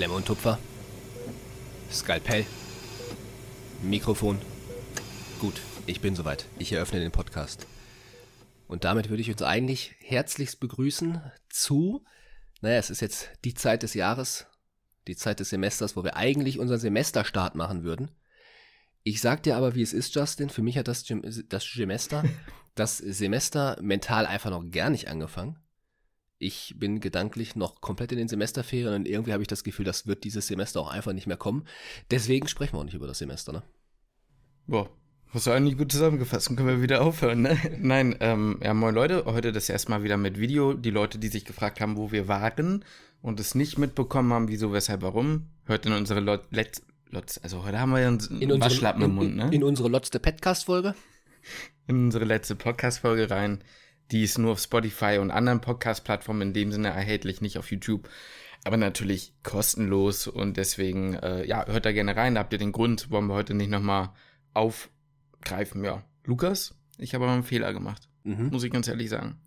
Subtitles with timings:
[0.00, 0.58] Klemme und Tupfer.
[1.92, 2.46] Skalpell.
[3.82, 4.38] Mikrofon.
[5.40, 6.46] Gut, ich bin soweit.
[6.58, 7.66] Ich eröffne den Podcast.
[8.66, 12.02] Und damit würde ich uns eigentlich herzlichst begrüßen zu,
[12.62, 14.46] naja, es ist jetzt die Zeit des Jahres,
[15.06, 18.10] die Zeit des Semesters, wo wir eigentlich unseren Semesterstart machen würden.
[19.02, 20.48] Ich sag dir aber, wie es ist, Justin.
[20.48, 21.04] Für mich hat das,
[21.50, 22.24] das Semester,
[22.74, 25.58] das Semester mental einfach noch gar nicht angefangen.
[26.42, 30.06] Ich bin gedanklich noch komplett in den Semesterferien und irgendwie habe ich das Gefühl, das
[30.06, 31.66] wird dieses Semester auch einfach nicht mehr kommen.
[32.10, 33.62] Deswegen sprechen wir auch nicht über das Semester, ne?
[34.66, 34.88] Boah,
[35.34, 37.58] hast du eigentlich gut zusammengefasst und können wir wieder aufhören, ne?
[37.78, 40.72] Nein, ähm, ja, moin Leute, heute das erstmal wieder mit Video.
[40.72, 42.86] Die Leute, die sich gefragt haben, wo wir waren
[43.20, 46.80] und es nicht mitbekommen haben, wieso, weshalb, warum, hört in unsere Lot Let's,
[47.10, 49.44] Lots, also heute haben wir ja einen In unsere, Waschlappen im Mund, ne?
[49.48, 50.94] in, in unsere letzte Podcast-Folge.
[51.86, 53.62] in unsere letzte Podcast-Folge rein.
[54.10, 58.08] Die ist nur auf Spotify und anderen Podcast-Plattformen in dem Sinne erhältlich, nicht auf YouTube.
[58.64, 62.34] Aber natürlich kostenlos und deswegen, äh, ja, hört da gerne rein.
[62.34, 64.10] Da habt ihr den Grund, wollen wir heute nicht nochmal
[64.52, 65.84] aufgreifen.
[65.84, 68.08] Ja, Lukas, ich habe aber einen Fehler gemacht.
[68.24, 68.48] Mhm.
[68.48, 69.40] Muss ich ganz ehrlich sagen.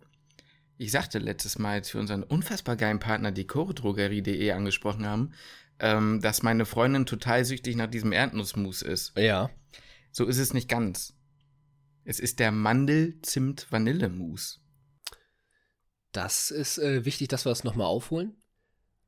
[0.76, 5.32] Ich sagte letztes Mal, als wir unseren unfassbar geilen Partner, die choredrogerie.de, angesprochen haben,
[5.78, 9.16] ähm, dass meine Freundin total süchtig nach diesem Erdnussmus ist.
[9.16, 9.50] Ja.
[10.10, 11.14] So ist es nicht ganz.
[12.04, 14.58] Es ist der Mandel-Zimt-Vanille-Mousse.
[16.12, 18.36] Das ist äh, wichtig, dass wir das nochmal aufholen.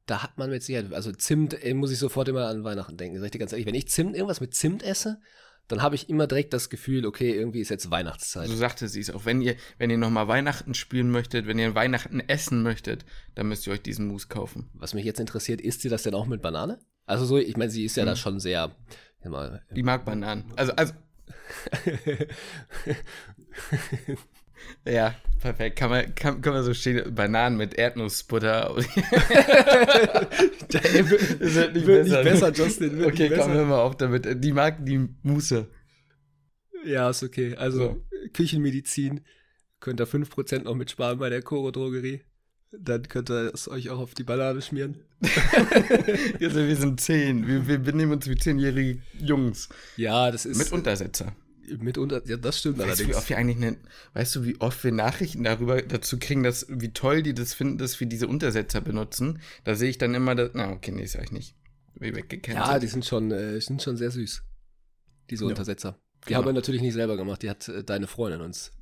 [0.07, 3.19] Da hat man mit Sicherheit, also Zimt, äh, muss ich sofort immer an Weihnachten denken.
[3.19, 5.21] Sag ich dir ganz ehrlich, wenn ich Zimt, irgendwas mit Zimt esse,
[5.69, 8.49] dann habe ich immer direkt das Gefühl, okay, irgendwie ist jetzt Weihnachtszeit.
[8.49, 9.25] So sagte sie es auch.
[9.25, 13.67] Wenn ihr, wenn ihr nochmal Weihnachten spielen möchtet, wenn ihr Weihnachten essen möchtet, dann müsst
[13.67, 14.71] ihr euch diesen Mousse kaufen.
[14.75, 16.79] Was mich jetzt interessiert, isst sie das denn auch mit Banane?
[17.05, 18.09] Also so, ich meine, sie ist ja Mhm.
[18.09, 18.77] da schon sehr,
[19.25, 20.53] mal, Die mag Bananen.
[20.57, 20.95] Also, also,
[24.85, 25.77] ja, perfekt.
[25.79, 28.75] Kann man, kann, kann man so stehen, Bananen mit Erdnussbutter.
[28.77, 28.91] Der
[31.11, 32.23] wird- Das wird nicht wird nicht besser.
[32.23, 33.53] besser, Justin, wird okay, komm, besser.
[33.55, 34.45] hör mal auf damit.
[34.45, 35.69] Die mag die Mousse.
[36.85, 37.55] ja, ist okay.
[37.57, 39.21] Also Küchenmedizin
[39.81, 42.23] könnt ihr 5% noch mitsparen bei der Koro Drogerie.
[42.81, 44.97] Dann könnt ihr es euch auch auf die Banane schmieren.
[46.41, 47.47] Also, wir sind zehn.
[47.47, 49.69] Wir, wir benehmen uns wie zehnjährige Jungs.
[49.97, 51.35] Ja, das ist Mit Untersetzer.
[51.79, 53.17] mitunter, ja, das stimmt Weißt du, wie allerdings.
[53.17, 53.77] oft wir eigentlich ne,
[54.15, 57.79] weißt du, wie oft wir Nachrichten darüber dazu kriegen, dass, wie toll die das finden,
[57.79, 59.41] dass wir diese Untersetzer benutzen?
[59.65, 61.55] Da sehe ich dann immer, das, na, okay, nee, sag ich nicht.
[61.99, 62.59] Wie weggekennt.
[62.59, 64.43] Ja, die sind schon, äh, sind schon sehr süß.
[65.31, 65.49] Diese Ja.
[65.49, 65.99] Untersetzer.
[66.25, 66.39] Die Genau.
[66.39, 67.43] haben wir natürlich nicht selber gemacht.
[67.43, 68.73] Die hat äh, deine Freundin uns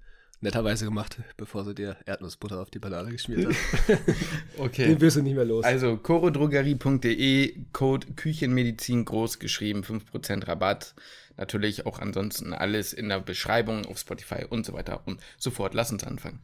[0.41, 3.99] netterweise gemacht, bevor sie dir Erdnussbutter auf die Banane geschmiert hat.
[4.59, 4.87] okay.
[4.89, 5.65] Den wirst du nicht mehr los.
[5.65, 10.95] Also, chorodrogerie.de, Code Küchenmedizin groß geschrieben, 5% Rabatt.
[11.37, 15.75] Natürlich auch ansonsten alles in der Beschreibung auf Spotify und so weiter und so fort.
[15.75, 16.41] Lass uns anfangen.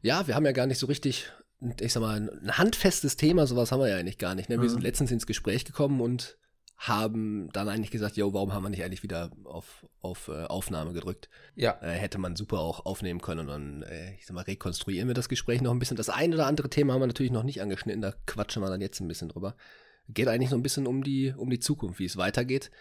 [0.00, 1.30] Ja, wir haben ja gar nicht so richtig,
[1.80, 4.48] ich sag mal, ein handfestes Thema, sowas haben wir ja eigentlich gar nicht.
[4.48, 4.56] Ne?
[4.56, 4.68] Wir Mhm.
[4.70, 6.38] sind letztens ins Gespräch gekommen und
[6.88, 10.92] haben dann eigentlich gesagt, yo, warum haben wir nicht eigentlich wieder auf, auf äh, Aufnahme
[10.92, 11.28] gedrückt?
[11.54, 11.78] Ja.
[11.80, 15.14] Äh, hätte man super auch aufnehmen können und dann, äh, ich sag mal, rekonstruieren wir
[15.14, 15.96] das Gespräch noch ein bisschen.
[15.96, 18.80] Das ein oder andere Thema haben wir natürlich noch nicht angeschnitten, da quatschen wir dann
[18.80, 19.54] jetzt ein bisschen drüber.
[20.08, 22.72] Geht eigentlich so ein bisschen um die, um die Zukunft, wie es weitergeht,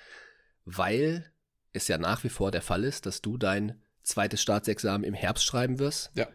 [0.66, 1.32] weil
[1.72, 5.46] es ja nach wie vor der Fall ist, dass du dein zweites Staatsexamen im Herbst
[5.46, 6.28] schreiben wirst Ja.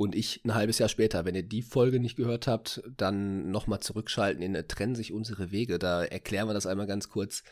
[0.00, 1.26] Und ich ein halbes Jahr später.
[1.26, 5.50] Wenn ihr die Folge nicht gehört habt, dann nochmal zurückschalten in äh, Trennen sich unsere
[5.50, 5.78] Wege.
[5.78, 7.42] Da erklären wir das einmal ganz kurz.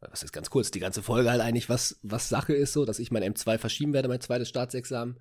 [0.00, 0.70] Was ist ganz kurz?
[0.70, 3.92] Die ganze Folge halt eigentlich, was, was Sache ist, so, dass ich mein M2 verschieben
[3.92, 5.20] werde, mein zweites Staatsexamen.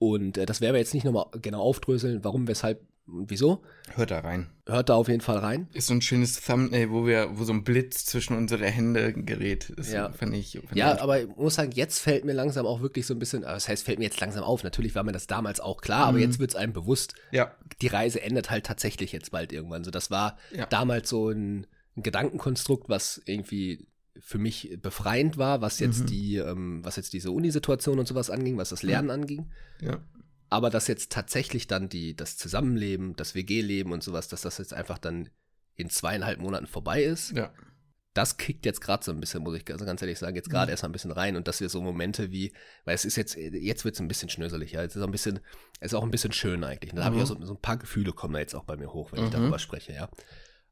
[0.00, 3.62] Und äh, das werden wir jetzt nicht nochmal genau aufdröseln, warum, weshalb und wieso.
[3.96, 4.48] Hört da rein.
[4.66, 5.68] Hört da auf jeden Fall rein.
[5.74, 9.72] Ist so ein schönes Thumbnail, wo wir, wo so ein Blitz zwischen unsere Hände gerät.
[9.76, 10.10] Das Ja.
[10.12, 10.52] fand ich.
[10.64, 13.18] Fand Ja, ich aber ich muss sagen, jetzt fällt mir langsam auch wirklich so ein
[13.18, 14.62] bisschen, äh, das heißt, fällt mir jetzt langsam auf.
[14.62, 16.22] Natürlich war mir das damals auch klar, aber Mhm.
[16.22, 19.84] jetzt wird es einem bewusst, ja, die Reise endet halt tatsächlich jetzt bald irgendwann.
[19.84, 20.64] So, das war Ja.
[20.66, 23.86] damals so ein, ein Gedankenkonstrukt, was irgendwie
[24.20, 26.06] für mich befreiend war, was jetzt Mhm.
[26.06, 29.50] die, ähm, was jetzt diese Unisituation und sowas anging, was das Lernen anging.
[29.80, 30.02] ja.
[30.52, 34.74] Aber dass jetzt tatsächlich dann die, das Zusammenleben, das WG-Leben und sowas, dass das jetzt
[34.74, 35.28] einfach dann
[35.76, 37.54] in zweieinhalb Monaten vorbei ist, Ja.
[38.14, 40.72] das kickt jetzt gerade so ein bisschen, muss ich also ganz ehrlich sagen, jetzt gerade
[40.72, 42.52] erst mal ein bisschen rein und dass wir so Momente wie,
[42.84, 45.12] weil es ist jetzt, jetzt wird es ein bisschen schnöselig, ja, es ist auch ein
[45.12, 45.38] bisschen,
[45.78, 46.92] es ist auch ein bisschen schön eigentlich.
[46.94, 47.24] Da habe ich Mhm.
[47.26, 49.34] auch so, so ein paar Gefühle kommen jetzt auch bei mir hoch, wenn ich Mhm.
[49.34, 50.10] darüber spreche, ja.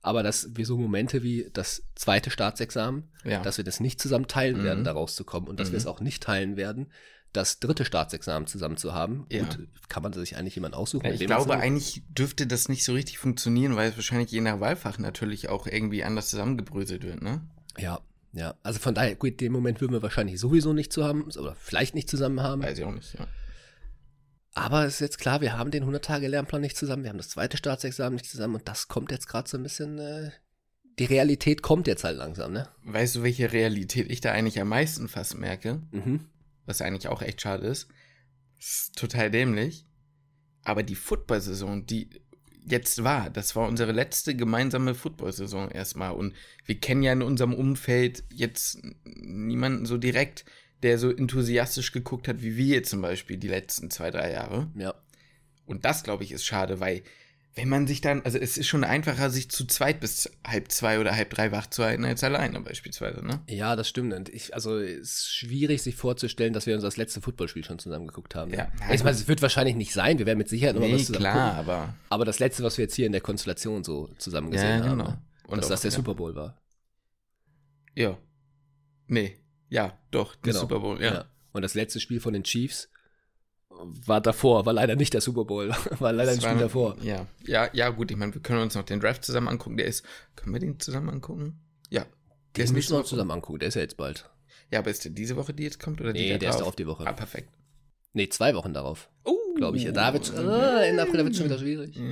[0.00, 3.42] Aber dass wir so Momente wie das zweite Staatsexamen, Ja.
[3.42, 4.64] dass wir das nicht zusammen teilen Mhm.
[4.64, 5.72] werden, da rauszukommen und dass Mhm.
[5.72, 6.86] wir es auch nicht teilen werden,
[7.32, 9.26] das dritte Staatsexamen zusammen zu haben.
[9.30, 9.44] Ja.
[9.44, 11.04] Gut, kann man sich eigentlich jemand aussuchen?
[11.06, 14.60] Ja, ich glaube, eigentlich dürfte das nicht so richtig funktionieren, weil es wahrscheinlich je nach
[14.60, 17.42] Wahlfach natürlich auch irgendwie anders zusammengebröselt wird, ne?
[17.76, 18.00] Ja,
[18.32, 18.54] ja.
[18.62, 21.94] Also von daher, gut, den Moment würden wir wahrscheinlich sowieso nicht zu haben, oder vielleicht
[21.94, 22.62] nicht zusammen haben.
[22.62, 23.26] Weiß ich auch nicht, ja.
[24.58, 27.56] Aber es ist jetzt klar, wir haben den 100-Tage-Lernplan nicht zusammen, wir haben das zweite
[27.56, 30.32] Staatsexamen nicht zusammen und das kommt jetzt gerade so ein bisschen, äh,
[30.98, 32.68] die Realität kommt jetzt halt langsam, ne?
[32.82, 35.80] Weißt du, welche Realität ich da eigentlich am meisten fast merke?
[35.92, 36.26] Mhm.
[36.66, 37.88] Was eigentlich auch echt schade ist.
[38.58, 39.86] Ist total dämlich.
[40.64, 42.10] Aber die Football-Saison, die
[42.64, 46.14] jetzt war, das war unsere letzte gemeinsame Football-Saison erstmal.
[46.14, 46.34] Und
[46.64, 50.44] wir kennen ja in unserem Umfeld jetzt niemanden so direkt,
[50.82, 54.68] der so enthusiastisch geguckt hat, wie wir zum Beispiel die letzten zwei, drei Jahre.
[54.76, 54.94] Ja.
[55.66, 57.02] Und das, glaube ich, ist schade, weil
[57.54, 61.00] wenn man sich dann, also es ist schon einfacher, sich zu zweit bis halb zwei
[61.00, 63.40] oder halb drei wach zu halten, als alleine beispielsweise, ne?
[63.48, 64.14] Ja, das stimmt.
[64.14, 67.80] Und ich, also es ist schwierig, sich vorzustellen, dass wir uns das letzte Footballspiel schon
[67.80, 68.52] zusammen geguckt haben.
[68.54, 68.70] Ja.
[68.92, 70.20] Ich meine, es wird wahrscheinlich nicht sein.
[70.20, 71.72] Wir werden mit Sicherheit noch mal Nee, was zusammen klar, gucken.
[71.72, 71.94] aber.
[72.10, 74.98] Aber das letzte, was wir jetzt hier in der Konstellation so zusammen gesehen Ja, haben,
[74.98, 75.10] genau.
[75.10, 75.22] ne?
[75.48, 75.96] Und dass auch, das der ja.
[75.96, 76.60] Super Bowl war.
[77.96, 78.16] Ja.
[79.08, 79.36] Nee.
[79.68, 80.60] Ja, doch, der Genau.
[80.60, 81.26] Super Bowl, ja.
[81.52, 82.88] Und das letzte Spiel von den Chiefs
[83.70, 85.68] war davor, war leider nicht der Super Bowl,
[85.98, 86.96] war leider ein Das Spiel war- davor.
[87.02, 89.76] Ja, ja, ja, gut, ich meine, wir können uns noch den Draft zusammen angucken.
[89.76, 90.04] Der ist,
[90.36, 91.60] können wir den zusammen angucken?
[91.90, 92.04] Ja.
[92.56, 94.28] Der Den müssen wir uns zusammen angucken, der ist ja jetzt bald.
[94.70, 96.00] Ja, aber ist der diese Woche, die jetzt kommt?
[96.00, 96.68] Oder die Nee, der ist drauf?
[96.68, 97.06] auf die Woche.
[97.06, 97.50] Ah, perfekt.
[98.14, 99.84] Nee, zwei Wochen darauf, Oh, glaube ich.
[99.92, 101.94] Da wird's, äh, Ende April, da wird schon wieder schwierig.
[101.94, 102.02] Ja,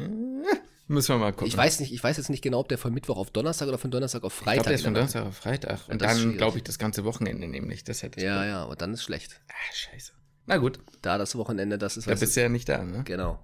[0.88, 1.48] Müssen wir mal gucken.
[1.48, 3.78] Ich weiß nicht, ich weiß jetzt nicht genau, ob der von Mittwoch auf Donnerstag oder
[3.78, 4.54] von Donnerstag auf Ich Freitag.
[4.54, 5.80] glaube, der ist von Donnerstag auf Freitag.
[5.88, 7.82] Und, Und dann, glaube ich, das ganze Wochenende nämlich.
[7.82, 8.46] Das hätte ich Ja, Bock.
[8.46, 9.40] ja, und dann ist schlecht.
[9.48, 10.12] Ah, scheiße.
[10.46, 13.02] Na gut, Da das Wochenende, das ist da bist du ja nicht da, ne?
[13.04, 13.42] Genau.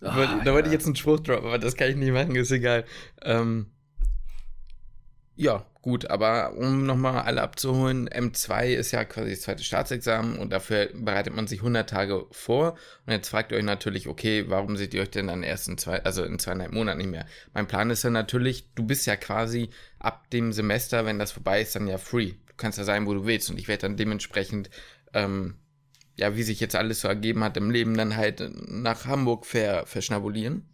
[0.00, 0.78] Da wollte- Ah, da wollte ich ja.
[0.78, 2.84] jetzt einen Spruch droppen, aber das kann ich nicht machen, ist egal.
[3.22, 3.66] Ähm,
[5.40, 10.52] ja, gut, aber um nochmal alle abzuholen, M2 ist ja quasi das zweite Staatsexamen und
[10.52, 12.76] dafür bereitet man sich 100 Tage vor.
[13.06, 15.78] Und jetzt fragt ihr euch natürlich, okay, warum seht ihr euch denn dann erst in
[15.78, 17.24] zwei, also in zweieinhalb Monaten nicht mehr?
[17.54, 21.62] Mein Plan ist dann natürlich, du bist ja quasi ab dem Semester, wenn das vorbei
[21.62, 22.32] ist, dann ja free.
[22.46, 24.68] Du kannst ja sein, wo du willst und ich werde dann dementsprechend,
[25.14, 25.54] ähm,
[26.16, 29.86] ja, wie sich jetzt alles so ergeben hat im Leben, dann halt nach Hamburg ver,
[29.86, 30.66] verschnabulieren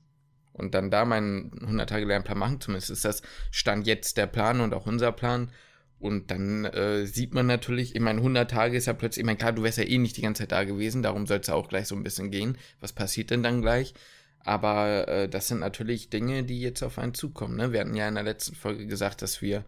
[0.56, 2.61] und dann da meinen 100 Tage Lernplan machen.
[2.61, 5.50] Zumindest ist das Stand jetzt der Plan und auch unser Plan.
[5.99, 9.38] Und dann äh, sieht man natürlich, ich meine, 100 Tage ist ja plötzlich, ich meine,
[9.38, 11.55] klar, du wärst ja eh nicht die ganze Zeit da gewesen, darum soll es ja
[11.55, 12.58] auch gleich so ein bisschen gehen.
[12.81, 13.94] Was passiert denn dann gleich?
[14.41, 17.56] Aber äh, das sind natürlich Dinge, die jetzt auf einen zukommen.
[17.56, 17.73] Ne?
[17.73, 19.64] Wir hatten ja in der letzten Folge gesagt, dass wir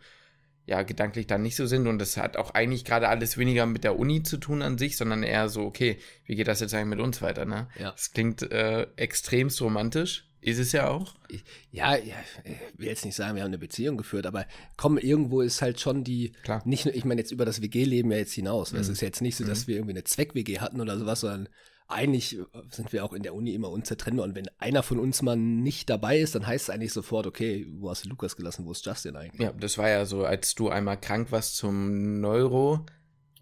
[0.67, 3.85] ja gedanklich da nicht so sind und das hat auch eigentlich gerade alles weniger mit
[3.85, 6.99] der Uni zu tun an sich, sondern eher so, okay, wie geht das jetzt eigentlich
[6.99, 7.46] mit uns weiter?
[7.46, 7.69] Ne?
[7.79, 7.93] Ja.
[7.93, 11.15] Das klingt äh, extremst romantisch, ist es ja auch.
[11.29, 14.47] Ich, ja, ja, ich will jetzt nicht sagen, wir haben eine Beziehung geführt, aber
[14.77, 16.62] komm, irgendwo ist halt schon die, Klar.
[16.65, 18.73] nicht nur, ich meine jetzt über das WG-Leben ja jetzt hinaus.
[18.73, 18.93] weil Es Mhm.
[18.95, 21.49] ist jetzt nicht so, dass wir irgendwie eine Zweck-WG hatten oder sowas, sondern
[21.91, 22.37] eigentlich
[22.71, 25.89] sind wir auch in der Uni immer unzertrennbar und wenn einer von uns mal nicht
[25.89, 28.85] dabei ist, dann heißt es eigentlich sofort, okay, wo hast du Lukas gelassen, wo ist
[28.85, 29.41] Justin eigentlich?
[29.41, 32.85] Ja, das war ja so, als du einmal krank warst zum Neuro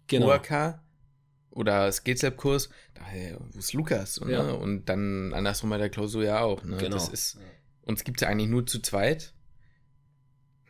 [0.07, 0.29] Genau.
[0.29, 0.81] UAK
[1.57, 1.91] oder
[3.07, 4.21] hey, wo ist Lukas?
[4.21, 4.33] Ne?
[4.33, 4.51] Ja.
[4.53, 6.63] Und dann andersrum bei der Klausur ja auch.
[6.63, 6.77] Ne?
[6.77, 6.95] Genau.
[6.95, 7.39] Das ist,
[7.83, 9.33] uns gibt es ja eigentlich nur zu zweit.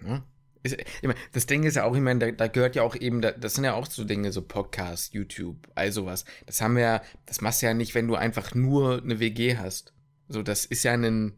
[0.05, 0.25] Ja.
[0.63, 2.95] Ist, ich mein, das Ding ist ja auch, ich meine, da, da gehört ja auch
[2.95, 6.25] eben, da, das sind ja auch so Dinge, so Podcast, YouTube, all sowas.
[6.47, 9.57] Das haben wir ja, das machst du ja nicht, wenn du einfach nur eine WG
[9.59, 9.93] hast.
[10.29, 11.35] So, das ist ja ein,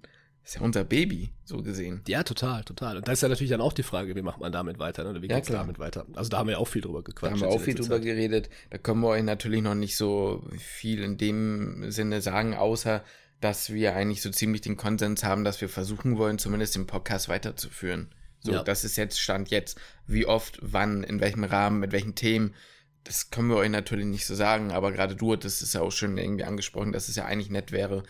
[0.48, 2.00] ist ja unser Baby, so gesehen.
[2.08, 2.96] Ja, total, total.
[2.96, 5.10] Und da ist ja natürlich dann auch die Frage, wie macht man damit weiter ne?
[5.10, 5.60] oder wie Ja, geht's klar.
[5.60, 6.06] damit weiter?
[6.14, 7.32] Also da haben wir ja auch viel drüber Da gequatscht.
[7.34, 8.04] haben wir auch viel drüber Zeit.
[8.04, 8.48] geredet.
[8.70, 13.04] Da können wir euch natürlich noch nicht so viel in dem Sinne sagen, außer
[13.40, 17.28] dass wir eigentlich so ziemlich den Konsens haben, dass wir versuchen wollen, zumindest den Podcast
[17.28, 18.08] weiterzuführen.
[18.40, 18.62] So, Ja.
[18.64, 19.78] das ist jetzt Stand jetzt.
[20.06, 22.54] Wie oft, wann, in welchem Rahmen, mit welchen Themen,
[23.04, 25.92] das können wir euch natürlich nicht so sagen, aber gerade du hattest es ja auch
[25.92, 28.02] schon irgendwie angesprochen, dass es ja eigentlich nett wäre,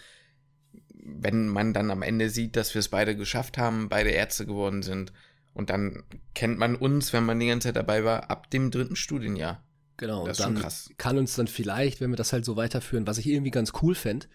[1.20, 4.82] wenn man dann am Ende sieht, dass wir es beide geschafft haben, beide Ärzte geworden
[4.82, 5.12] sind.
[5.54, 8.96] Und dann kennt man uns, wenn man die ganze Zeit dabei war, ab dem dritten
[8.96, 9.62] Studienjahr.
[9.96, 10.90] Genau, Das ist schon krass.
[10.96, 13.96] kann uns dann vielleicht, wenn wir das halt so weiterführen, was ich irgendwie ganz cool
[13.96, 14.26] fände,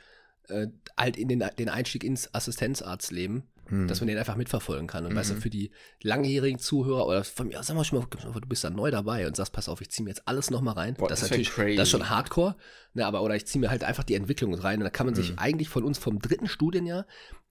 [0.50, 3.88] äh, halt in den, den Einstieg ins Assistenzarztleben, Hm.
[3.88, 5.06] dass man den einfach mitverfolgen kann.
[5.06, 5.42] Und weißt du, Mhm.
[5.42, 8.08] für die langjährigen Zuhörer oder von mir, sag mal schon mal,
[8.42, 10.74] du bist da neu dabei und sagst, pass auf, ich ziehe mir jetzt alles nochmal
[10.74, 10.96] rein.
[10.96, 11.76] Boah, das das ist natürlich, crazy.
[11.78, 12.56] das ist schon hardcore,
[12.94, 15.16] ne, aber oder ich ziehe mir halt einfach die Entwicklung rein und da kann man
[15.16, 15.40] sich Mhm.
[15.40, 17.06] eigentlich von uns vom dritten Studienjahr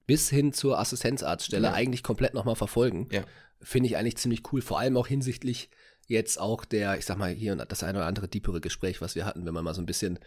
[0.06, 1.72] bis hin zur Assistenzarztstelle Ja.
[1.72, 3.08] eigentlich komplett nochmal verfolgen.
[3.12, 3.22] Ja.
[3.60, 5.70] Finde ich eigentlich ziemlich cool, vor allem auch hinsichtlich
[6.08, 9.14] jetzt auch der, ich sag mal, hier und das eine oder andere deepere Gespräch, was
[9.14, 10.18] wir hatten, wenn man mal so ein bisschen,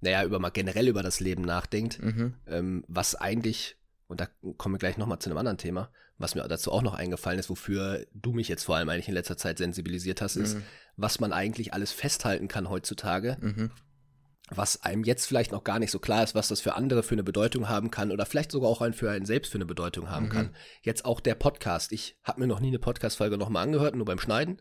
[0.00, 2.34] naja, über mal generell über das Leben nachdenkt, Mhm.
[2.46, 3.76] ähm, was eigentlich,
[4.08, 6.94] und da kommen wir gleich nochmal zu einem anderen Thema, was mir dazu auch noch
[6.94, 10.56] eingefallen ist, wofür du mich jetzt vor allem eigentlich in letzter Zeit sensibilisiert hast, ist,
[10.56, 10.62] Mhm.
[10.96, 13.70] was man eigentlich alles festhalten kann heutzutage, Mhm.
[14.50, 17.14] was einem jetzt vielleicht noch gar nicht so klar ist, was das für andere für
[17.14, 20.10] eine Bedeutung haben kann oder vielleicht sogar auch ein für einen selbst für eine Bedeutung
[20.10, 20.30] haben Mhm.
[20.30, 20.56] kann.
[20.82, 21.92] Jetzt auch der Podcast.
[21.92, 24.60] Ich habe mir noch nie eine Podcast-Folge nochmal angehört, nur beim Schneiden.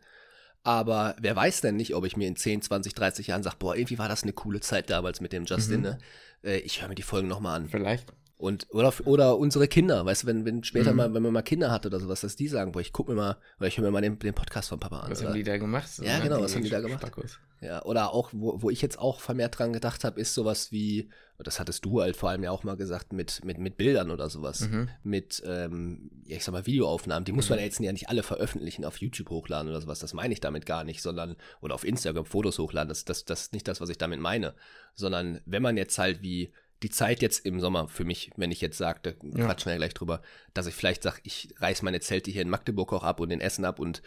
[0.64, 3.76] Aber wer weiß denn nicht, ob ich mir in 10, 20, 30 Jahren sage, boah,
[3.76, 5.84] irgendwie war das eine coole Zeit damals mit dem Justin, Mhm.
[5.84, 5.98] ne?
[6.44, 7.70] äh, ich höre mir die Folgen nochmal an.
[7.70, 8.12] Vielleicht.
[8.38, 10.98] Und, oder, oder unsere Kinder, weißt du, wenn, wenn später Mhm.
[10.98, 13.16] mal, wenn man mal Kinder hat oder sowas, dass die sagen, boah, ich guck mir
[13.16, 15.10] mal, oder ich höre mir mal den, den Podcast von Papa an.
[15.12, 15.90] Was oder, haben die da gemacht?
[15.90, 17.02] So, Ja, genau, was haben die da gemacht?
[17.02, 17.40] Spackos.
[17.62, 21.10] ja, oder auch, wo, wo ich jetzt auch vermehrt dran gedacht habe, ist sowas wie,
[21.40, 24.30] das hattest du halt vor allem ja auch mal gesagt, mit, mit, mit Bildern oder
[24.30, 24.62] sowas.
[24.70, 24.90] Mhm.
[25.02, 27.26] Mit, ähm, ja, ich sag mal, Videoaufnahmen.
[27.26, 29.98] Die muss man ja jetzt ja nicht alle veröffentlichen, auf YouTube hochladen oder sowas.
[29.98, 32.90] Das meine ich damit gar nicht, sondern, oder auf Instagram Fotos hochladen.
[32.90, 34.54] Das, das, das ist nicht das, was ich damit meine.
[34.94, 36.54] Sondern, wenn man jetzt halt wie,
[36.84, 39.46] die Zeit jetzt im Sommer für mich, wenn ich jetzt sage, da Ja.
[39.46, 40.22] quatschen wir ja gleich drüber,
[40.54, 43.42] dass ich vielleicht sage, ich reiß meine Zelte hier in Magdeburg auch ab und in
[43.42, 44.02] Essen ab und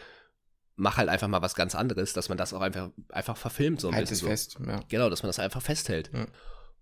[0.76, 3.88] mach halt einfach mal was ganz anderes, dass man das auch einfach, einfach verfilmt so
[3.88, 4.26] ein Halt bisschen es so.
[4.28, 4.80] fest, ja.
[4.88, 6.10] Genau, dass man das einfach festhält.
[6.14, 6.26] Ja.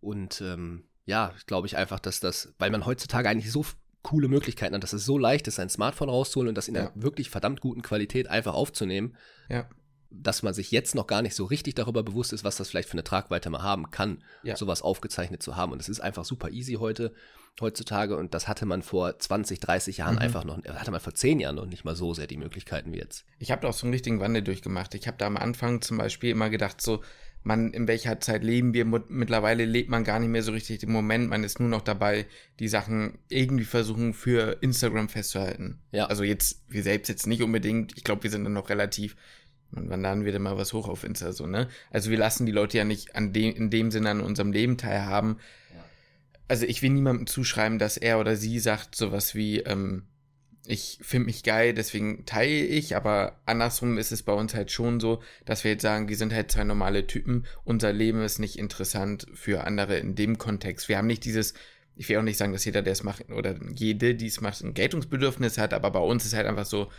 [0.01, 3.65] Und ähm, ja, glaube ich einfach, dass das, weil man heutzutage eigentlich so
[4.03, 6.93] coole Möglichkeiten hat, dass es so leicht ist, sein Smartphone rauszuholen und das in einer
[6.95, 9.17] wirklich verdammt guten Qualität einfach aufzunehmen,
[9.49, 9.69] Ja.
[10.11, 12.89] Dass man sich jetzt noch gar nicht so richtig darüber bewusst ist, was das vielleicht
[12.89, 14.57] für eine Tragweite mal haben kann, Ja.
[14.57, 15.73] sowas aufgezeichnet zu haben.
[15.73, 17.13] Und es ist einfach super easy heute,
[17.61, 18.17] heutzutage.
[18.17, 20.21] Und das hatte man vor 20, 30 Jahren Mhm.
[20.23, 22.93] einfach noch, äh, hatte man vor 10 Jahren noch nicht mal so sehr die Möglichkeiten
[22.93, 23.25] wie jetzt.
[23.39, 24.95] Ich habe da auch so einen richtigen Wandel durchgemacht.
[24.95, 27.03] Ich habe da am Anfang zum Beispiel immer gedacht, so,
[27.45, 28.85] man, in welcher Zeit leben wir?
[28.85, 31.29] Mittlerweile lebt man gar nicht mehr so richtig den Moment.
[31.31, 32.27] Man ist nur noch dabei,
[32.59, 35.81] die Sachen irgendwie versuchen für Instagram festzuhalten.
[35.93, 36.07] Ja.
[36.07, 37.97] Also jetzt, wir selbst jetzt nicht unbedingt.
[37.97, 39.17] Ich glaube, wir sind dann noch relativ,
[39.71, 41.69] man, wann laden wir denn mal was hoch auf Insta so, ne?
[41.91, 44.79] Also wir lassen die Leute ja nicht an dem, in dem Sinne an unserem Leben
[44.79, 45.39] teilhaben.
[46.49, 50.05] Also ich will niemandem zuschreiben, dass er oder sie sagt sowas wie, ähm,
[50.67, 55.01] ich finde mich geil, deswegen teile ich, aber andersrum ist es bei uns halt schon
[55.01, 58.59] so, dass wir jetzt sagen, wir sind halt zwei normale Typen, unser Leben ist nicht
[58.59, 60.89] interessant für andere in dem Kontext.
[60.89, 61.55] Wir haben nicht dieses,
[61.97, 64.63] ich will auch nicht sagen, dass jeder, der es macht, oder jede, die es macht,
[64.63, 66.91] ein Geltungsbedürfnis hat, aber bei uns ist halt einfach so,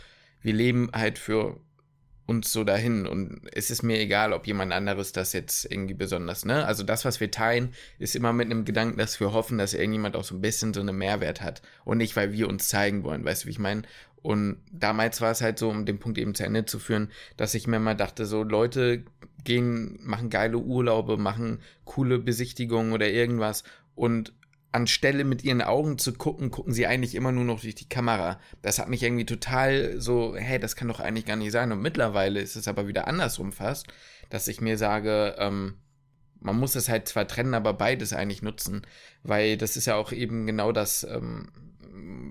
[0.42, 1.60] wir leben halt für
[2.30, 6.44] uns so dahin und es ist mir egal, ob jemand anderes das jetzt irgendwie besonders,
[6.44, 6.64] ne?
[6.64, 10.14] Also das, was wir teilen, ist immer mit einem Gedanken, dass wir hoffen, dass irgendjemand
[10.14, 13.24] auch so ein bisschen so einen Mehrwert hat und nicht, weil wir uns zeigen wollen,
[13.24, 13.82] weißt du, wie ich meine?
[14.22, 17.54] Und damals war es halt so, um den Punkt eben zu Ende zu führen, dass
[17.54, 19.02] ich mir mal dachte, so Leute
[19.42, 23.64] gehen, machen geile Urlaube, machen coole Besichtigungen oder irgendwas
[23.96, 24.32] und
[24.72, 28.40] anstelle mit ihren Augen zu gucken, gucken sie eigentlich immer nur noch durch die Kamera.
[28.62, 31.72] Das hat mich irgendwie total so, hey, das kann doch eigentlich gar nicht sein.
[31.72, 33.88] Und mittlerweile ist es aber wieder andersrum fast,
[34.28, 35.74] dass ich mir sage, ähm,
[36.40, 38.82] man muss es halt zwar trennen, aber beides eigentlich nutzen,
[39.22, 41.50] weil das ist ja auch eben genau das, ähm,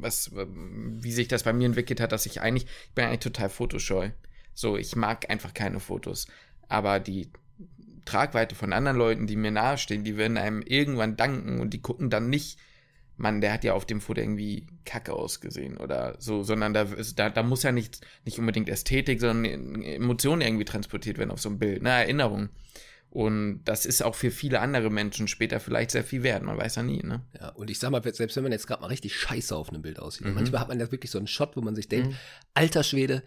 [0.01, 3.49] was, wie sich das bei mir entwickelt hat, dass ich eigentlich, ich bin eigentlich total
[3.49, 4.09] fotoscheu.
[4.53, 6.27] So, ich mag einfach keine Fotos.
[6.67, 7.31] Aber die
[8.09, 12.09] Tragweite von anderen Leuten, die mir nahestehen, die werden einem irgendwann danken und die gucken
[12.09, 12.57] dann nicht,
[13.17, 16.85] Mann, der hat ja auf dem Foto irgendwie kacke ausgesehen oder so, sondern da,
[17.15, 21.49] da, da muss ja nicht, nicht unbedingt Ästhetik, sondern Emotionen irgendwie transportiert werden auf so
[21.49, 22.49] ein Bild, eine Erinnerung.
[23.11, 26.75] Und das ist auch für viele andere Menschen später vielleicht sehr viel wert, man weiß
[26.75, 27.21] ja nie, ne?
[27.39, 29.81] Ja, und ich sag mal, selbst wenn man jetzt gerade mal richtig scheiße auf einem
[29.81, 30.35] Bild aussieht, Mhm.
[30.35, 32.15] manchmal hat man ja wirklich so einen Shot, wo man sich denkt, Mhm.
[32.53, 33.23] alter Schwede,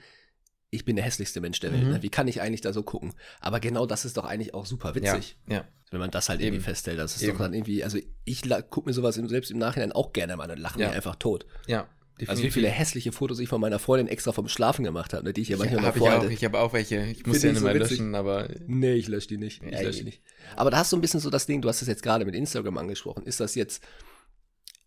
[0.75, 1.85] ich bin der hässlichste Mensch der Welt.
[1.85, 1.91] Mhm.
[1.91, 2.03] Ne?
[2.03, 3.13] Wie kann ich eigentlich da so gucken?
[3.41, 5.65] Aber genau das ist doch eigentlich auch super witzig, Ja.
[5.91, 6.49] wenn man das halt Eben.
[6.55, 6.99] irgendwie festhält.
[6.99, 7.33] Das ist Eben.
[7.33, 10.51] doch dann irgendwie, also ich la- guck mir sowas selbst im Nachhinein auch gerne mal
[10.51, 10.89] und lache Ja.
[10.89, 11.47] mir einfach tot.
[11.67, 11.87] Ja.
[12.27, 15.33] Also wie viele hässliche Fotos ich von meiner Freundin extra vom Schlafen gemacht habe, ne,
[15.33, 16.33] die ich ja manchmal ja, mal habe ich auch, vorhalte.
[16.33, 17.05] ich habe auch welche.
[17.07, 19.63] Ich muss Find ja ich nicht so löschen, aber Nee, ich lösche die nicht.
[19.63, 20.23] Ich Ja, lösche die ich- nicht.
[20.57, 22.35] Aber da hast du ein bisschen so das Ding, du hast es jetzt gerade mit
[22.35, 23.25] Instagram angesprochen.
[23.25, 23.83] Ist das jetzt,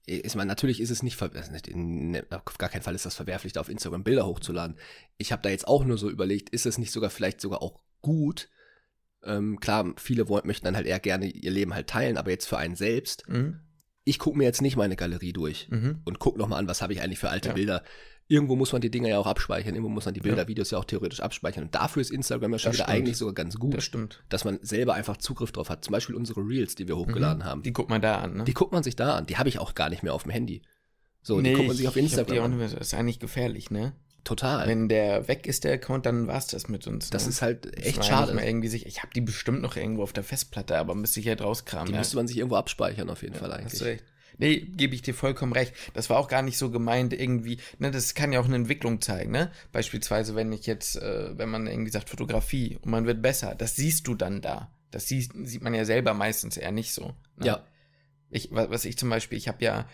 [0.07, 3.53] ich meine, natürlich ist es nicht, also in, auf gar keinen Fall ist das verwerflich,
[3.53, 4.77] da auf Instagram Bilder hochzuladen.
[5.17, 7.79] Ich habe da jetzt auch nur so überlegt, ist es nicht sogar vielleicht sogar auch
[8.01, 8.49] gut?
[9.23, 12.45] Ähm, klar, viele wollen, möchten dann halt eher gerne ihr Leben halt teilen, aber jetzt
[12.45, 13.27] für einen selbst.
[13.27, 13.61] mhm.
[14.07, 16.01] Ich gucke mir jetzt nicht meine Galerie durch Mhm.
[16.05, 17.55] und guck noch mal an, was habe ich eigentlich für alte Ja.
[17.55, 17.83] Bilder.
[18.27, 20.47] Irgendwo muss man die Dinger ja auch abspeichern, irgendwo muss man die Bilder, Ja.
[20.47, 21.65] Videos ja auch theoretisch abspeichern.
[21.65, 22.97] Und dafür ist Instagram ja schon Das wieder stimmt.
[22.97, 24.23] eigentlich sogar ganz gut das stimmt.
[24.29, 25.85] dass man selber einfach Zugriff drauf hat.
[25.85, 27.59] Zum Beispiel unsere Reels, die wir hochgeladen haben.
[27.59, 27.63] Mhm.
[27.63, 28.43] Die guckt man da an, ne?
[28.45, 29.27] Die guckt man sich da an.
[29.27, 30.63] Die habe ich auch gar nicht mehr auf dem Handy.
[31.21, 32.59] So, die guckt man sich auf Instagram an.
[32.59, 33.93] Das ist eigentlich gefährlich, ne?
[34.23, 34.67] Total.
[34.67, 37.11] Wenn der weg ist, der Account, dann war's das mit uns.
[37.11, 37.29] das ne?
[37.29, 38.31] ist halt echt ja schade.
[38.43, 41.41] irgendwie sich, ich habe die bestimmt noch irgendwo auf der Festplatte, aber müsste ich halt
[41.41, 41.87] rauskramen.
[41.87, 41.99] Die ja.
[41.99, 43.79] müsste man sich irgendwo abspeichern, auf jeden Fall Hast eigentlich.
[43.79, 44.03] du recht.
[44.37, 45.73] Nee, gebe ich dir vollkommen recht.
[45.93, 49.01] Das war auch gar nicht so gemeint, irgendwie, ne, das kann ja auch eine Entwicklung
[49.01, 49.51] zeigen, ne?
[49.71, 53.75] Beispielsweise, wenn ich jetzt, äh, wenn man irgendwie sagt Fotografie und man wird besser, das
[53.75, 54.71] siehst du dann da.
[54.91, 57.07] Das sieht, sieht man ja selber meistens eher nicht so.
[57.37, 57.45] Ne?
[57.45, 57.65] Ja,
[58.29, 59.87] Ich, wa- was ich zum Beispiel, ich habe ja,